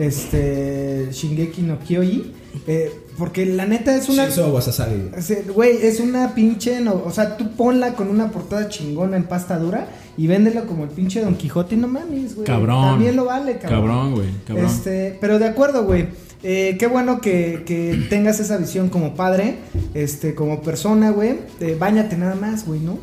[0.00, 2.32] este, Shingeki no Kyoji,
[2.66, 4.24] eh, porque la neta es una...
[4.26, 5.10] Shinzo Wasasari.
[5.20, 6.80] Se- Güey, es una pinche.
[6.80, 10.84] no- o sea, tú ponla con una portada chingona en pasta dura y véndelo como
[10.84, 12.46] el pinche Don Quijote y no mames, güey.
[12.46, 12.82] Cabrón.
[12.82, 13.80] También lo vale, cabrón.
[13.80, 14.66] Cabrón, güey, cabrón.
[14.66, 16.08] Este, pero de acuerdo, güey.
[16.42, 19.56] Eh, qué bueno que, que tengas esa visión como padre,
[19.92, 21.34] este, como persona, güey.
[21.60, 22.98] Eh, báñate nada más, güey, ¿no?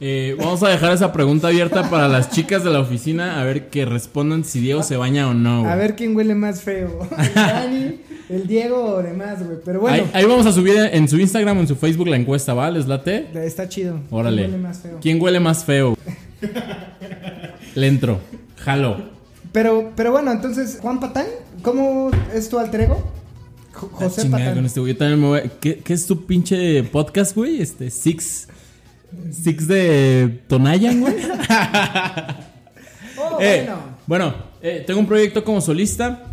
[0.00, 3.68] Eh, vamos a dejar esa pregunta abierta para las chicas de la oficina a ver
[3.68, 5.62] que respondan si Diego se baña o no.
[5.62, 5.72] güey.
[5.72, 7.08] A ver quién huele más feo.
[7.18, 9.58] El Dani, el Diego o demás, güey.
[9.64, 12.16] Pero bueno, Ahí, ahí vamos a subir en su Instagram o en su Facebook la
[12.16, 12.70] encuesta, ¿va?
[12.70, 13.26] ¿Les late?
[13.44, 13.98] está chido.
[14.10, 14.42] Órale.
[14.42, 14.98] ¿Quién huele más feo?
[15.00, 15.96] ¿Quién huele más feo?
[17.74, 18.20] Le entro.
[18.58, 18.96] Jalo.
[19.52, 21.26] Pero, pero bueno, entonces, Juan Patán,
[21.62, 23.02] ¿cómo es tu alter ego?
[23.74, 24.54] Ah, José chingada Patán.
[24.56, 24.92] con este güey.
[24.92, 27.60] Yo también me voy a- ¿Qué, qué es tu pinche podcast, güey?
[27.62, 28.48] Este, Six.
[29.30, 31.14] Six de Tonayan, güey.
[33.20, 33.80] Oh, Eh, bueno.
[34.06, 36.24] bueno, eh, tengo un proyecto como solista.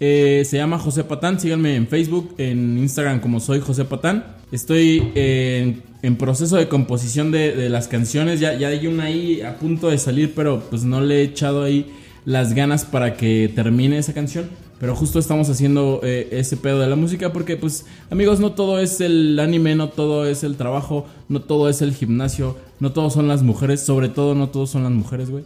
[0.00, 1.38] eh, se llama José Patán.
[1.40, 4.24] Síganme en Facebook, en Instagram como soy José Patán.
[4.52, 8.40] Estoy eh, en, en proceso de composición de, de las canciones.
[8.40, 11.62] Ya, ya hay una ahí a punto de salir, pero pues no le he echado
[11.62, 11.92] ahí
[12.24, 14.50] las ganas para que termine esa canción.
[14.78, 18.78] Pero justo estamos haciendo eh, ese pedo de la música porque pues amigos, no todo
[18.78, 23.08] es el anime, no todo es el trabajo, no todo es el gimnasio, no todo
[23.08, 25.44] son las mujeres, sobre todo no todos son las mujeres, güey.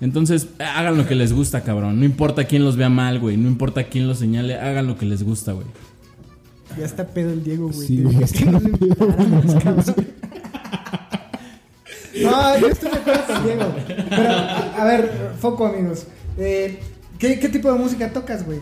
[0.00, 2.00] Entonces, hagan lo que les gusta, cabrón.
[2.00, 3.36] No importa quién los vea mal, güey.
[3.36, 5.66] No importa quién los señale, hagan lo que les gusta, güey.
[6.76, 7.86] Ya está pedo el Diego, güey.
[7.86, 8.58] Sí, Te- güey, es que no
[12.60, 13.74] yo estoy de acuerdo con Diego.
[14.10, 16.06] Pero, a, a ver, foco, amigos.
[16.38, 16.80] Eh,
[17.22, 18.58] ¿qué, ¿Qué tipo de música tocas, güey?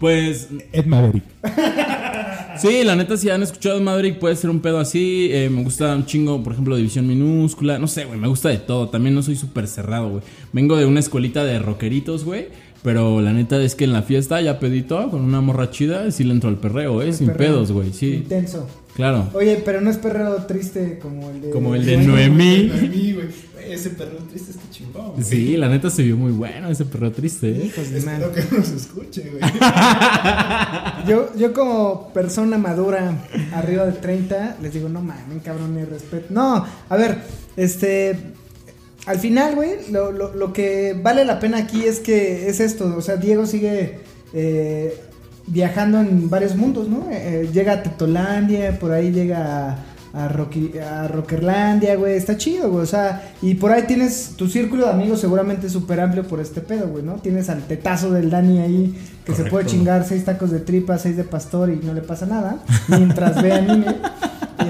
[0.00, 1.22] Pues, Ed Maverick.
[2.58, 5.28] sí, la neta, si han escuchado Maverick, puede ser un pedo así.
[5.30, 7.78] Eh, me gusta un chingo, por ejemplo, División Minúscula.
[7.78, 8.88] No sé, güey, me gusta de todo.
[8.88, 10.22] También no soy súper cerrado, güey.
[10.52, 12.48] Vengo de una escuelita de rockeritos, güey.
[12.82, 16.22] Pero la neta es que en la fiesta ya pedito con una morra chida, sí
[16.24, 17.52] le entro al perreo, eh, sin Perreo.
[17.52, 17.92] pedos, güey.
[17.94, 18.68] Sí, Intenso.
[18.94, 19.30] Claro.
[19.34, 21.50] Oye, pero no es perreo triste como el de.
[21.50, 22.64] Como el de Noemí.
[22.68, 23.28] Noemí, güey.
[23.66, 25.12] Ese perro triste está chingón.
[25.12, 25.24] güey.
[25.24, 27.66] Sí, la neta se vio muy bueno ese perro triste, eh.
[27.66, 27.98] Hijos de.
[27.98, 29.42] Espero que no nos escuche, güey.
[31.08, 33.14] Yo, yo como persona madura,
[33.52, 36.26] arriba de 30, les digo, no mames, cabrón, ni respeto.
[36.30, 37.18] No, a ver,
[37.56, 38.16] este...
[39.06, 42.94] Al final, güey, lo, lo, lo que vale la pena aquí es que es esto.
[42.96, 43.98] O sea, Diego sigue
[44.32, 44.98] eh,
[45.46, 47.10] viajando en varios mundos, ¿no?
[47.10, 49.76] Eh, eh, llega a Tetolandia, por ahí llega
[50.14, 54.48] a, Rocky- a Rockerlandia, güey, está chido, güey, o sea, y por ahí tienes tu
[54.48, 57.14] círculo de amigos seguramente súper amplio por este pedo, güey, ¿no?
[57.14, 61.16] Tienes al tetazo del Dani ahí que se puede chingar seis tacos de tripa, seis
[61.16, 63.86] de pastor y no le pasa nada, mientras ve anime.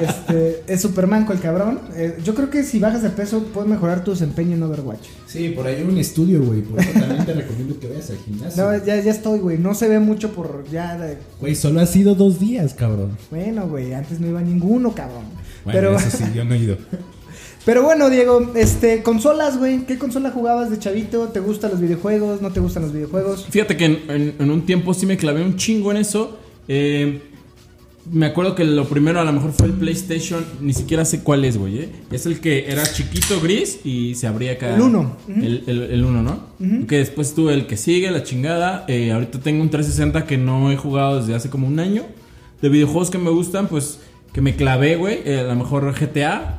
[0.05, 1.81] Este, es Superman con el cabrón.
[1.97, 5.07] Eh, yo creo que si bajas de peso puede mejorar tu desempeño en Overwatch.
[5.27, 6.63] Sí, por ahí hay un estudio, güey.
[6.63, 8.65] Por eso también te recomiendo que vayas al gimnasio.
[8.65, 9.59] No, ya, ya estoy, güey.
[9.59, 10.97] No se ve mucho por ya.
[10.99, 13.17] de- Güey, solo ha sido dos días, cabrón.
[13.31, 15.25] Bueno, güey, antes no iba ninguno, cabrón.
[15.65, 16.77] Bueno, pero, eso sí, yo no he ido.
[17.65, 19.87] pero bueno, Diego, este, consolas, güey.
[19.87, 21.29] ¿Qué consola jugabas de chavito?
[21.29, 22.43] ¿Te gustan los videojuegos?
[22.43, 23.47] ¿No te gustan los videojuegos?
[23.51, 26.39] Fíjate que en, en- en un tiempo sí me clavé un chingo en eso.
[26.69, 27.21] Eh,
[28.13, 30.45] me acuerdo que lo primero a lo mejor fue el PlayStation.
[30.61, 31.79] Ni siquiera sé cuál es, güey.
[31.79, 31.89] ¿eh?
[32.13, 34.75] Es el que era chiquito, gris y se abría acá.
[34.75, 35.17] El uno.
[35.29, 35.41] Ujú.
[35.41, 36.87] El, el, el uno, ¿no?
[36.87, 38.85] Que después tuve el que sigue, la chingada.
[38.89, 42.03] Eh, ahorita tengo un 360 que no he jugado desde hace como un año.
[42.63, 43.99] De videojuegos que me gustan, pues
[44.33, 45.21] que me clavé, güey.
[45.25, 46.59] Eh, a lo mejor GTA.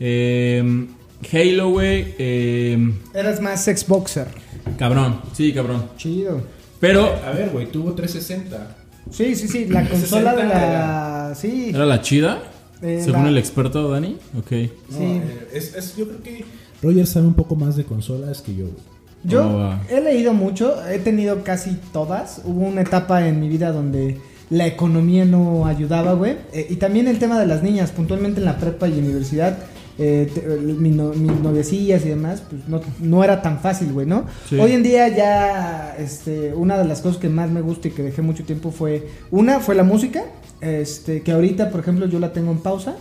[0.00, 0.86] eh,
[1.32, 2.14] Halo, güey.
[2.18, 4.26] eh, Eras más Xboxer.
[4.78, 5.86] cabrón, sí, cabrón.
[5.96, 6.42] Chido.
[6.80, 8.76] Pero A ver, güey, tuvo 360.
[9.10, 9.66] Sí, sí, sí.
[9.66, 11.34] La consola de 60 la.
[11.34, 11.70] Sí.
[11.74, 12.42] ¿Era la chida?
[12.82, 14.16] Eh, Según la- el experto Dani.
[14.38, 14.48] Ok.
[14.50, 14.70] Sí.
[14.90, 16.44] No, eh, es, es- yo creo que
[16.82, 18.66] Roger sabe un poco más de consolas que yo.
[19.22, 22.42] Yo Oh, he leído mucho, he tenido casi todas.
[22.44, 24.18] Hubo una etapa en mi vida donde
[24.50, 26.36] la economía no ayudaba, güey.
[26.52, 29.56] Eh, y también el tema de las niñas, puntualmente en la prepa y universidad.
[29.98, 33.92] Eh, te- eh, mi no- mis noviecillas y demás, pues no, no era tan fácil,
[33.92, 34.26] güey, ¿no?
[34.48, 34.56] Sí.
[34.58, 38.02] Hoy en día ya, este, una de las cosas que más me gusta y que
[38.02, 40.22] dejé mucho tiempo fue, una fue la música,
[40.60, 42.96] este, que ahorita, por ejemplo, yo la tengo en pausa.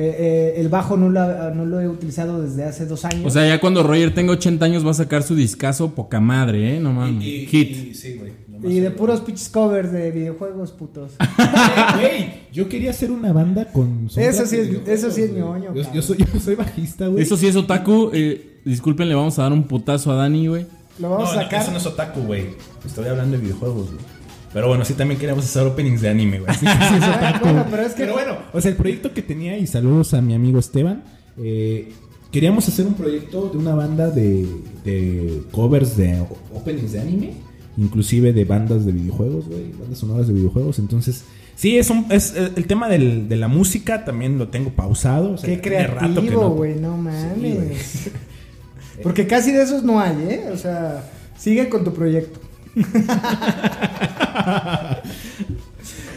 [0.00, 0.14] Eh,
[0.56, 3.26] eh, el bajo no, la- no lo he utilizado desde hace dos años.
[3.26, 6.76] O sea, ya cuando Roger tenga 80 años va a sacar su discazo poca madre,
[6.76, 6.80] ¿eh?
[6.80, 7.24] No mames.
[7.24, 7.70] Y, y- Hit.
[7.90, 8.30] y- sí, güey.
[8.62, 11.12] Y de puros pitches covers de videojuegos, putos.
[11.98, 14.06] Güey, yo quería hacer una banda con.
[14.16, 17.22] Eso sí es- eso sí es ñoño, Yo, yo soy, yo soy bajista, güey.
[17.22, 18.10] Eso sí es otaku.
[18.12, 20.66] Eh, disculpen, le vamos a dar un putazo a Dani, güey.
[20.98, 21.62] Lo vamos no, a sacar.
[21.62, 22.46] Eso no es otaku, güey.
[22.84, 24.04] Estoy hablando de videojuegos, güey.
[24.52, 26.52] Pero bueno, sí también queríamos hacer openings de anime, güey.
[26.58, 27.44] Sí, sí, es otaku.
[27.44, 30.22] bueno, pero es que- Pero bueno, o sea, el proyecto que tenía, y saludos a
[30.22, 31.04] mi amigo Esteban,
[31.36, 31.92] eh,
[32.32, 34.46] queríamos hacer un proyecto de una banda de,
[34.84, 37.32] de covers de openings de anime,
[37.78, 40.78] inclusive de bandas de videojuegos, güey, bandas sonoras de videojuegos.
[40.78, 41.24] Entonces,
[41.56, 45.32] Sí, es, un, es eh, el tema del- de la música también lo tengo pausado.
[45.32, 48.10] o sea, Qué creativo, güey, no mames.
[49.02, 50.44] Porque casi de esos no hay, ¿eh?
[50.52, 51.02] O sea,
[51.36, 52.38] sigue con tu proyecto.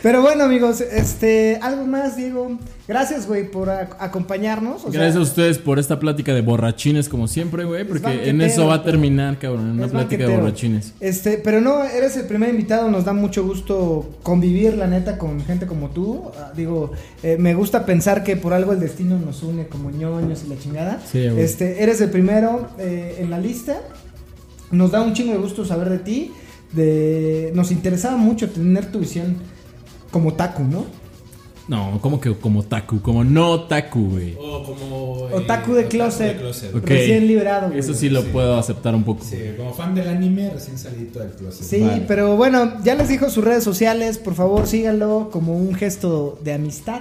[0.02, 2.58] Pero bueno, amigos, este, algo más, Diego.
[2.88, 4.78] Gracias, güey, por a- acompañarnos.
[4.84, 7.86] O sea, Gracias a ustedes por esta plática de borrachines, como siempre, güey.
[7.86, 9.70] Porque en eso va a terminar, cabrón.
[9.70, 10.94] En una plática de borrachines.
[11.00, 15.40] Este, pero no, eres el primer invitado, nos da mucho gusto convivir, la neta, con
[15.42, 16.32] gente como tú.
[16.38, 16.92] Ah, digo,
[17.22, 20.58] eh, me gusta pensar que por algo el destino nos une como ñoños y la
[20.58, 21.00] chingada.
[21.10, 21.42] Sí, güey.
[21.44, 23.78] este, eres el primero eh, en la lista.
[24.72, 26.32] Nos da un chingo de gusto saber de ti.
[26.74, 29.36] De, nos interesaba mucho tener tu visión
[30.12, 30.86] como Taku, ¿no?
[31.68, 34.36] No, como que como taku, como no taku, güey.
[34.38, 35.30] O como.
[35.30, 36.38] eh, Otaku de closet.
[36.76, 36.86] Ok.
[36.86, 37.68] Recién liberado.
[37.68, 37.80] güey.
[37.80, 38.30] Eso sí lo Sí.
[38.34, 39.24] puedo aceptar un poco.
[39.24, 41.64] Sí, como fan del anime, recién salidito del closet.
[41.66, 42.04] Sí, Vale.
[42.08, 46.54] pero bueno, ya les dijo sus redes sociales, por favor síganlo como un gesto de
[46.54, 47.00] amistad.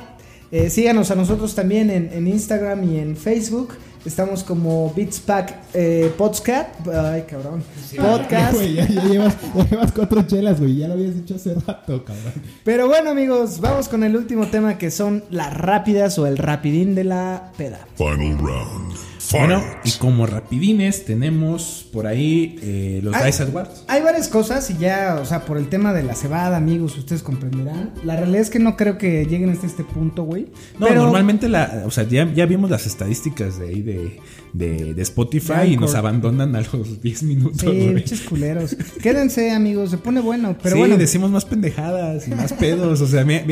[0.52, 3.70] Eh, síganos a nosotros también en, en Instagram y en Facebook.
[4.04, 6.86] Estamos como Beatspack eh, Podcast.
[6.88, 7.62] Ay, cabrón.
[7.96, 8.54] Podcast.
[8.54, 10.76] Güey, ya, ya llevas, ya llevas cuatro chelas, güey.
[10.76, 12.32] Ya lo habías dicho hace rato, cabrón.
[12.64, 16.94] Pero bueno, amigos, vamos con el último tema que son las rápidas o el rapidín
[16.94, 17.86] de la peda.
[17.96, 19.09] Final round.
[19.32, 23.24] Bueno, y como rapidines tenemos por ahí eh, los Ah.
[23.24, 23.84] Dice Awards.
[23.88, 27.22] Hay varias cosas y ya, o sea, por el tema de la cebada, amigos, ustedes
[27.22, 27.92] comprenderán.
[28.04, 30.46] La realidad es que no creo que lleguen hasta este punto, güey.
[30.78, 34.18] No, Pero- normalmente la, o sea, ya, ya vimos las estadísticas de ahí de,
[34.52, 38.76] de, de Spotify De y nos abandonan a los 10 minutos, Sí, culeros.
[39.02, 40.56] Quédense, amigos, se pone bueno.
[40.62, 43.00] Pero sí, bueno, decimos más pendejadas y más pedos.
[43.00, 43.44] O sea, mira,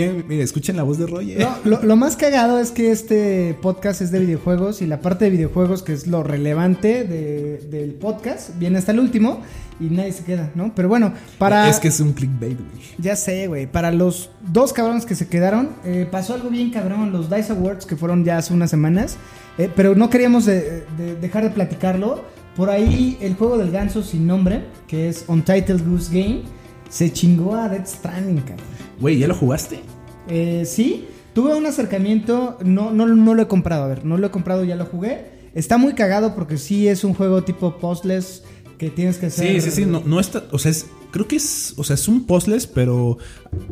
[0.42, 1.40] escuchen la voz de Roger.
[1.40, 5.26] No, lo, lo más cagado es que este podcast es de videojuegos y la parte
[5.26, 9.40] de videojuegos, que es lo relevante de- del podcast, viene hasta el último
[9.80, 10.72] y nadie se queda, ¿no?
[10.74, 11.68] Pero bueno, para...
[11.68, 12.82] Es que es un clickbait, güey.
[12.98, 13.66] Ya sé, güey.
[13.70, 17.12] Para los dos cabrones que se quedaron, eh, pasó algo bien cabrón.
[17.12, 19.16] Los Dice Awards que fueron ya hace unas semanas.
[19.58, 22.22] Eh, pero no queríamos de- de dejar de platicarlo.
[22.56, 26.42] Por ahí el juego del ganso sin nombre, que es Untitled Goose Game,
[26.88, 28.66] se chingó a Death Stranding, cabrón.
[29.00, 29.80] Güey, ¿ya lo jugaste?
[30.28, 34.26] Eh, sí, tuve un acercamiento, no, no, no lo he comprado, a ver, no lo
[34.26, 35.38] he comprado, ya lo jugué.
[35.54, 38.42] Está muy cagado porque sí es un juego tipo postless
[38.76, 39.60] que tienes que hacer.
[39.60, 39.86] Sí, sí, sí.
[39.86, 43.18] No, no está, o sea, es, creo que es, o sea, es un puzzles, pero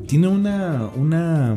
[0.06, 1.56] tiene una, una,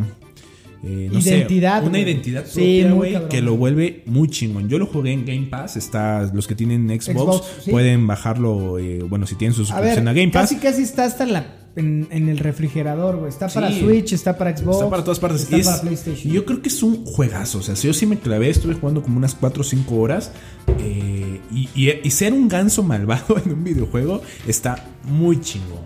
[0.84, 4.70] eh, no sé, Identidad, una identidad propia, güey, que lo vuelve muy chingón.
[4.70, 7.72] Yo lo jugué en Game Pass, está, los que tienen Xbox, Xbox, sí.
[7.72, 10.50] pueden bajarlo, eh, bueno, si tienen su A ver, suscripción a Game Pass.
[10.50, 13.30] casi casi está hasta la, en, en el refrigerador, güey.
[13.30, 13.72] Está para.
[13.72, 14.78] Switch, está para Xbox.
[14.78, 15.42] Está para todas partes.
[15.44, 16.32] Está y, es- para PlayStation.
[16.32, 17.60] y yo creo que es un juegazo.
[17.60, 20.32] O sea, si yo sí me clavé, estuve jugando como unas 4 o 5 horas.
[20.80, 25.80] eh, y, y- y ser un ganso malvado en un videojuego está muy chingón,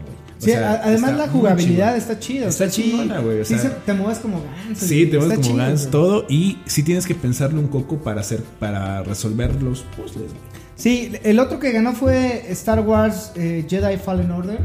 [0.44, 2.48] O Sí, sea, además está la jugabilidad está chida.
[2.48, 4.86] Está sí- chingona, güey, o sea- te mueves como ganso.
[4.86, 5.92] Sí, te está ves como chido, güey.
[5.92, 6.26] todo.
[6.30, 10.30] Y sí tienes que pensarle un poco para hacer, para resolver los puzzles.
[10.32, 10.54] güey.
[10.76, 14.60] Sí, el otro que ganó fue Star Wars eh, Jedi Fallen Order.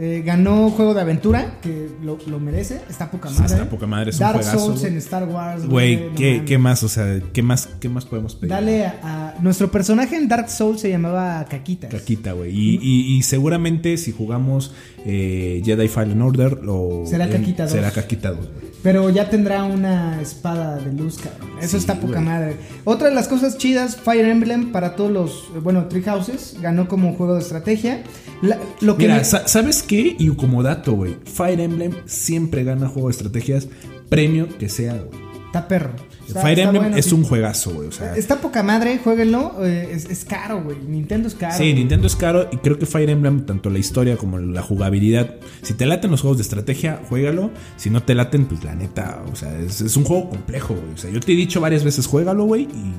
[0.00, 2.80] Eh, ganó juego de aventura, que lo, lo merece.
[2.88, 3.54] Está poca Sí, madre.
[3.56, 5.66] está poca madre, es un Dark juegazo, Souls en Star Wars.
[5.66, 6.44] Güey, ¿qué.
[6.46, 6.84] ¿qué más?
[6.84, 8.50] O sea, ¿qué más, ¿qué más podemos pedir?
[8.50, 11.90] Dale a, a- Nuestro personaje en Dark Souls se llamaba Caquitas.
[11.90, 12.50] Caquita, güey.
[12.56, 14.72] Y, y- y seguramente si jugamos
[15.04, 17.72] eh, Jedi Fallen Order, lo, Será Caquita dos.
[17.72, 18.68] Será Caquita 2, güey.
[18.88, 21.58] Pero ya tendrá una espada de luz, cabrón.
[21.60, 22.24] Eso Sí, está poca güey.
[22.24, 22.56] madre.
[22.84, 26.88] Otra de las cosas chidas, Fire Emblem para todos los, eh, bueno, Tree Houses, ganó
[26.88, 28.02] como juego de estrategia.
[28.40, 30.16] La- lo que Mira, me- ¿sabes qué?
[30.18, 31.16] Y como dato, güey.
[31.26, 33.68] Fire Emblem siempre gana juego de estrategias,
[34.08, 35.20] premio que sea, güey.
[35.48, 35.90] está perro.
[36.28, 37.14] Está- Fire está Emblem bueno, es sí.
[37.14, 37.88] un juegazo, güey.
[37.88, 39.56] O sea, Está poca madre, jueguenlo.
[39.64, 40.76] eh, es, es caro, güey.
[40.86, 41.54] Nintendo es caro.
[41.54, 41.74] Sí, güey.
[41.74, 45.74] Nintendo es caro y creo que Fire Emblem, tanto la historia como la jugabilidad, si
[45.74, 47.50] te laten los juegos de estrategia, juégalo.
[47.76, 50.94] Si no te laten, pues la neta, o sea, es, es un juego complejo, güey.
[50.94, 52.94] O sea, yo te he dicho varias veces, juégalo, güey, y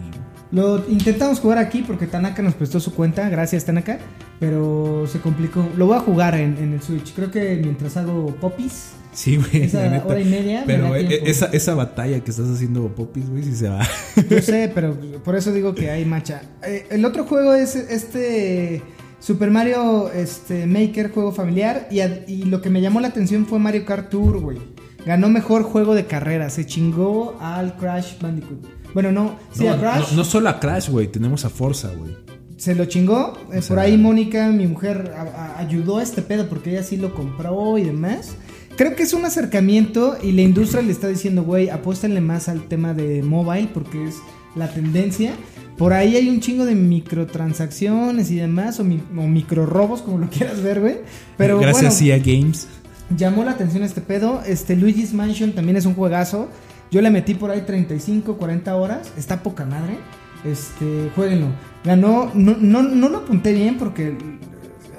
[0.52, 3.30] Lo intentamos jugar aquí porque Tanaka nos prestó su cuenta.
[3.30, 4.00] Gracias, Tanaka.
[4.40, 5.68] Pero se complicó.
[5.78, 7.14] Lo voy a jugar en, en el Switch.
[7.14, 8.94] Creo que mientras hago popis.
[9.20, 9.64] Sí, güey.
[9.64, 10.06] Esa la neta.
[10.08, 11.26] hora y media me Pero da eh, tiempo.
[11.28, 13.86] esa, esa batalla que estás haciendo, Popis, güey, sí se va.
[14.30, 16.42] Yo sé, pero por eso digo que hay macha.
[16.64, 18.82] Eh, el otro juego es este
[19.20, 21.88] Super Mario este, Maker, juego familiar.
[22.28, 24.58] Y, lo que me llamó la atención fue Mario Kart Tour, güey.
[25.06, 26.50] Ganó mejor juego de carrera.
[26.50, 28.66] Se chingó al Crash Bandicoot.
[28.94, 30.12] Bueno, no, sí, no, a Crash.
[30.12, 32.16] no- no solo a Crash, güey, tenemos a Forza, güey.
[32.58, 33.38] Se lo chingó.
[33.54, 36.72] Eh, O sea- por ahí Mónica, mi mujer, a- a- ayudó a este pedo porque
[36.72, 38.36] ella sí lo compró y demás.
[38.80, 42.62] Creo que es un acercamiento y la industria le está diciendo, güey, apuéstenle más al
[42.70, 44.20] tema de mobile porque es
[44.56, 45.34] la tendencia.
[45.78, 50.18] Por ahí hay un chingo de microtransacciones y demás, o, mi, o micro robos, como
[50.18, 50.96] lo quieras ver, güey.
[51.36, 52.70] Pero Gracias, bueno, EA Games.
[53.18, 54.44] llamó la atención este pedo.
[54.46, 56.48] Este Luigi's Mansion también es un juegazo.
[56.90, 59.12] Yo le metí por ahí 35, 40 horas.
[59.18, 59.98] Está poca madre.
[60.46, 61.48] Este, jueguenlo.
[61.84, 64.16] Ganó, no, no, no lo apunté bien porque,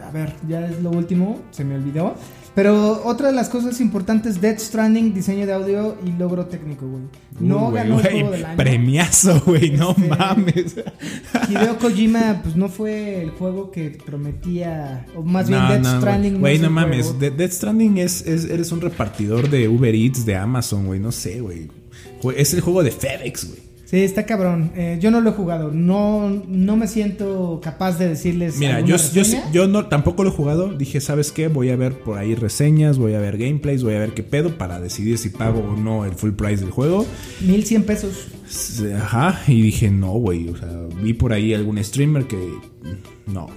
[0.06, 2.14] a ver, ya es lo último, se me olvidó.
[2.62, 7.04] Pero otra de las cosas importantes, Death Stranding, diseño de audio y logro técnico, güey.
[7.40, 8.56] No Uh, ganó el juego del año.
[8.58, 10.76] Premiazo, güey, no Este, mames.
[11.48, 16.00] Hideo Kojima, pues no fue el juego que prometía, o más bien No, Death no,
[16.00, 16.38] Stranding.
[16.40, 17.06] Güey, no mames.
[17.06, 17.18] juego.
[17.18, 21.00] De- Death Stranding es, es- Eres un repartidor de Uber Eats, de Amazon, güey.
[21.00, 21.68] No sé, güey.
[22.36, 23.69] Es el juego de FedEx, güey.
[23.90, 24.70] Sí, está cabrón.
[24.76, 25.72] Eh, yo no lo he jugado.
[25.72, 28.56] No, no me siento capaz de decirles.
[28.58, 29.22] Mira, yo, yo,
[29.52, 30.72] yo no, tampoco lo he jugado.
[30.72, 31.48] Dije, ¿sabes qué?
[31.48, 34.56] Voy a ver por ahí reseñas, voy a ver gameplays, voy a ver qué pedo
[34.56, 37.04] para decidir si pago o no el full price del juego.
[37.40, 38.28] 1100 pesos.
[38.96, 40.48] Ajá, y dije, no, güey.
[40.50, 40.68] O sea,
[41.02, 42.38] vi por ahí algún streamer que.
[43.26, 43.48] No.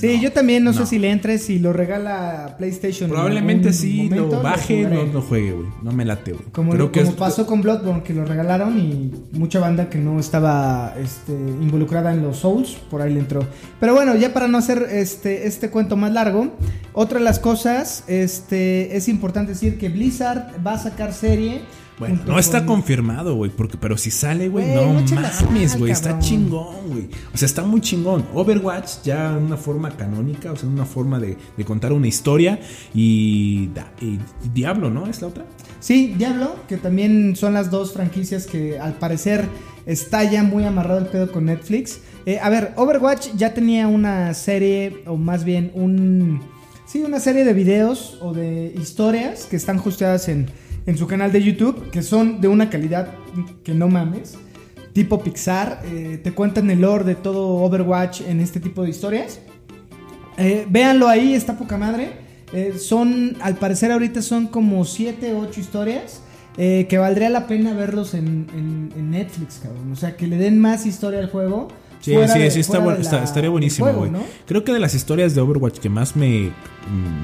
[0.00, 0.76] Sí, yo también no, no.
[0.78, 3.04] sé si le entres, si lo regala PlayStation.
[3.08, 5.66] en Probablemente sí momento, lo baje, no lo juegue, güey.
[5.82, 6.44] No me late, güey.
[6.52, 9.98] Como, Creo que como es- pasó con Bloodborne, que lo regalaron y mucha banda que
[9.98, 13.40] no estaba este, involucrada en los Souls, por ahí le entró.
[13.78, 16.48] Pero bueno, ya para no hacer este, este cuento más largo,
[16.92, 21.62] otra de las cosas, este, es importante decir que Blizzard va a sacar serie.
[22.00, 26.18] Bueno, no está con- confirmado, güey, porque pero si sale, güey, no mames, güey, está
[26.18, 27.08] chingón, güey.
[27.32, 28.24] O sea, está muy chingón.
[28.34, 32.08] Overwatch ya en una forma canónica, o sea, en una forma de, de contar una
[32.08, 32.58] historia
[32.94, 34.18] y, da- y
[34.52, 35.06] Diablo, ¿no?
[35.06, 35.44] Es la otra.
[35.78, 39.44] Sí, Diablo, que también son las dos franquicias que al parecer
[39.86, 42.00] está ya muy amarrado el pedo con Netflix.
[42.26, 46.40] Eh, a ver, Overwatch ya tenía una serie, o más bien un...
[46.86, 50.50] Sí, una serie de videos o de historias que están hosteadas en,
[50.86, 53.08] en su canal de YouTube, que son de una calidad
[53.64, 54.36] que no mames.
[54.92, 59.40] Tipo Pixar, eh, te cuentan el lore de todo Overwatch en este tipo de historias.
[60.36, 62.12] Eh, véanlo ahí, está poca madre.
[62.52, 66.22] Eh, son, al parecer ahorita son como 7, 8 historias.
[66.58, 69.92] eh, que valdría la pena verlos en, en- en Netflix, cabrón.
[69.92, 71.68] O sea, que le den más historia al juego.
[72.00, 74.10] Sí, fuera sí, de- sí, está, bueno, está- estaría buenísimo, güey.
[74.10, 74.18] ¿no?
[74.46, 76.50] Creo que de las historias de Overwatch que más me,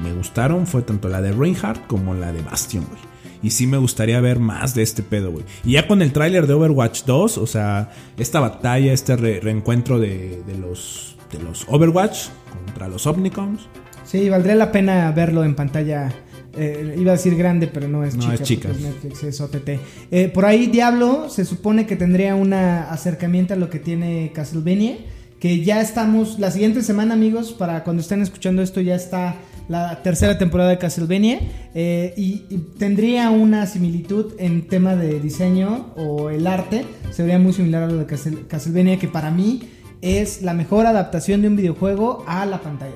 [0.01, 3.01] me gustaron fue tanto la de Reinhardt como la de Bastion, güey.
[3.43, 5.45] Y sí me gustaría ver más de este pedo, güey.
[5.65, 9.99] Y ya con el tráiler de Overwatch 2, o sea, esta batalla, este re- reencuentro
[9.99, 12.27] de, de los, de los Overwatch
[12.65, 13.61] contra los Omnicons.
[14.05, 16.11] Sí, valdría la pena verlo en pantalla.
[16.59, 18.33] eh, iba a decir grande, pero no es No, chica.
[18.33, 18.69] es chica.
[18.69, 19.69] porque Netflix, es OTT.
[20.09, 24.97] Eh, por ahí Diablo se supone que tendría un acercamiento a lo que tiene Castlevania.
[25.39, 29.35] Que ya estamos, la siguiente semana, amigos, para cuando estén escuchando esto, ya está
[29.69, 31.39] la tercera temporada de Castlevania.
[31.73, 32.37] eh, y,
[32.79, 36.85] tendría una similitud en tema de diseño o el arte.
[37.11, 39.61] Se vería muy similar a lo de Castle- Castlevania, que para mí
[40.01, 42.95] es la mejor adaptación de un videojuego a la pantalla.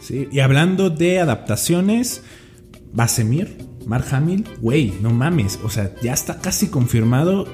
[0.00, 2.22] Sí, y hablando de adaptaciones,
[2.92, 5.58] Basemir, Mark Hamill, güey, no mames.
[5.64, 7.46] O sea, ya está casi confirmado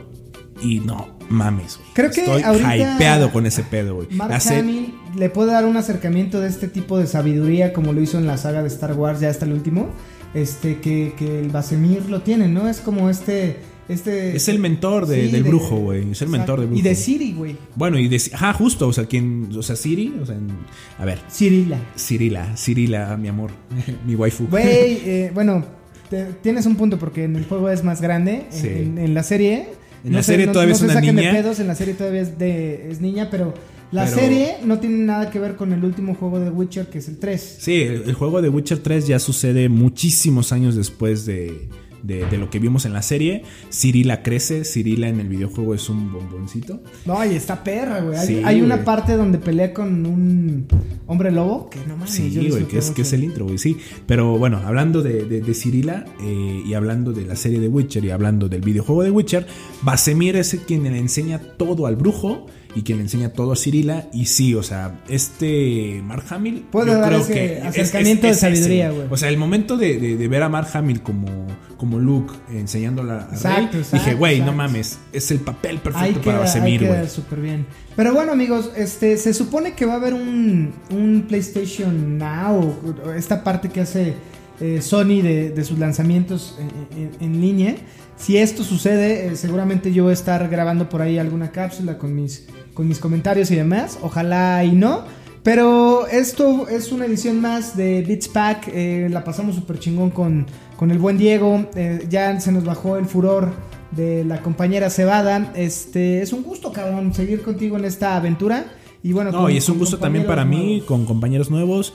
[0.62, 1.76] y no mames.
[1.78, 1.88] güey.
[1.94, 4.08] Creo que Estoy ahorita hypeado con ese pedo, güey.
[4.11, 8.18] Mark Hamill le puede dar un acercamiento de este tipo de sabiduría como lo hizo
[8.18, 9.88] en la saga de Star Wars ya hasta el último.
[10.34, 12.68] Este que, que el Basemir lo tiene, ¿no?
[12.68, 13.56] Es como este
[13.88, 16.12] este Es el mentor de- del brujo, güey.
[16.12, 16.84] Es el mentor del Y brujo.
[16.88, 17.56] de Siri, güey.
[17.74, 18.22] Bueno, y de.
[18.34, 18.86] Ajá, justo.
[18.86, 19.48] O sea, quien.
[19.56, 20.14] O sea, Siri.
[20.22, 20.50] O sea, en-
[20.96, 21.18] a ver.
[21.28, 21.76] Cirila.
[21.96, 23.50] Cirila, Cirila, mi amor.
[24.06, 24.46] mi waifu.
[24.46, 24.64] Güey,
[25.04, 25.64] eh, bueno,
[26.08, 28.46] te- tienes un punto porque en el juego es más grande.
[28.52, 28.68] En, Sí.
[28.68, 29.70] en- en la serie.
[30.05, 31.32] En la serie todavía es se una niña.
[31.32, 33.55] de pedos, en la serie todavía es, de, es niña, pero
[33.92, 36.98] la Pero- serie no tiene nada que ver con el último juego de Witcher, que
[36.98, 37.57] es el 3.
[37.61, 41.68] Sí, el, el juego de Witcher 3 ya sucede muchísimos años después de,
[42.03, 43.42] de- de lo que vimos en la serie.
[43.72, 46.80] Cirila crece, Cirila en el videojuego es un bomboncito.
[47.07, 48.18] No, y está perra, güey.
[48.18, 50.66] Hay, Sí, hay una parte donde pelea con un
[51.07, 52.11] hombre lobo que no mames.
[52.11, 53.76] Sí, yo güey, que es, que es el intro, güey, sí.
[54.07, 58.05] Pero bueno, hablando de, de, de Cirila eh, y hablando de la serie de Witcher
[58.05, 59.46] y hablando del videojuego de Witcher,
[59.82, 64.06] Basemir es quien le enseña todo al brujo y quien le enseña todo a Cirila.
[64.12, 66.66] Y sí, o sea, este Mark Hamill.
[66.70, 69.06] Puede yo dar creo ese que es- acercamiento es- de es sabiduría, güey.
[69.10, 71.46] O sea, el momento de, de- de ver a Mark Hamill como,
[71.76, 75.78] como Luke enseñándola a Exacto, Rey, exacto, dije, güey, no mames, es el papel Ahí
[75.82, 77.08] perfecto para Basemir, güey.
[77.08, 77.66] súper bien.
[77.96, 82.74] Pero bueno, amigos, este se supone que va a haber un, un PlayStation Now,
[83.16, 84.14] esta parte que hace
[84.60, 87.74] eh, Sony de, de sus lanzamientos en, en- en línea.
[88.16, 92.14] Si esto sucede, eh, seguramente yo voy a estar grabando por ahí alguna cápsula con
[92.14, 93.98] mis, con mis comentarios y demás.
[94.02, 95.04] Ojalá y no.
[95.42, 98.68] Pero esto es una edición más de Beats Pack.
[98.72, 100.46] eh, la pasamos súper chingón con,
[100.76, 101.66] con el buen Diego.
[101.74, 103.50] eh, ya se nos bajó el furor
[103.90, 105.50] de la compañera Cebada.
[105.56, 108.66] Este es un gusto, cabrón, seguir contigo en esta aventura.
[109.02, 111.94] Y bueno, No, con- y es un gusto también para mí, con compañeros nuevos.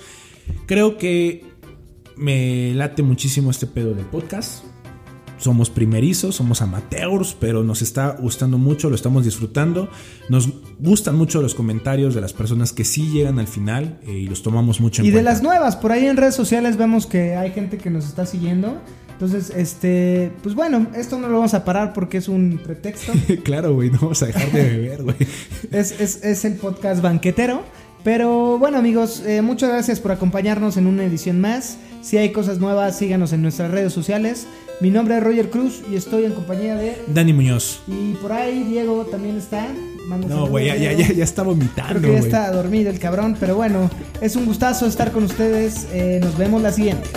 [0.66, 1.46] Creo que
[2.18, 4.64] me late muchísimo este pedo del podcast.
[5.38, 9.90] Somos primerizos, somos amateurs, pero nos está gustando mucho, lo estamos disfrutando.
[10.30, 14.28] Nos gustan mucho los comentarios de las personas que sí llegan al final eh, y
[14.28, 15.32] los tomamos mucho en Y de cuenta.
[15.32, 18.78] las nuevas, por ahí en redes sociales vemos que hay gente que nos está siguiendo.
[19.12, 23.14] Entonces, este, pues bueno, esto no lo vamos a parar porque es un pretexto.
[23.44, 25.16] claro, güey, no vamos a dejar de beber, güey.
[25.72, 27.62] es, es- es el podcast banquetero.
[28.04, 31.78] Pero bueno amigos, eh, muchas gracias por acompañarnos en una edición más.
[32.04, 34.46] Si hay cosas nuevas, síganos en nuestras redes sociales.
[34.82, 37.02] Mi nombre es Roger Cruz y estoy en compañía de...
[37.08, 37.80] Dani Muñoz.
[37.88, 39.68] Y por ahí Diego también está.
[40.08, 43.00] Manda No, güey, ya, ya, ya, ya está vomitando, Creo que ya está dormido el
[43.00, 45.88] cabrón, pero bueno, es un gustazo estar con ustedes.
[45.94, 47.10] Eh, nos vemos la siguiente.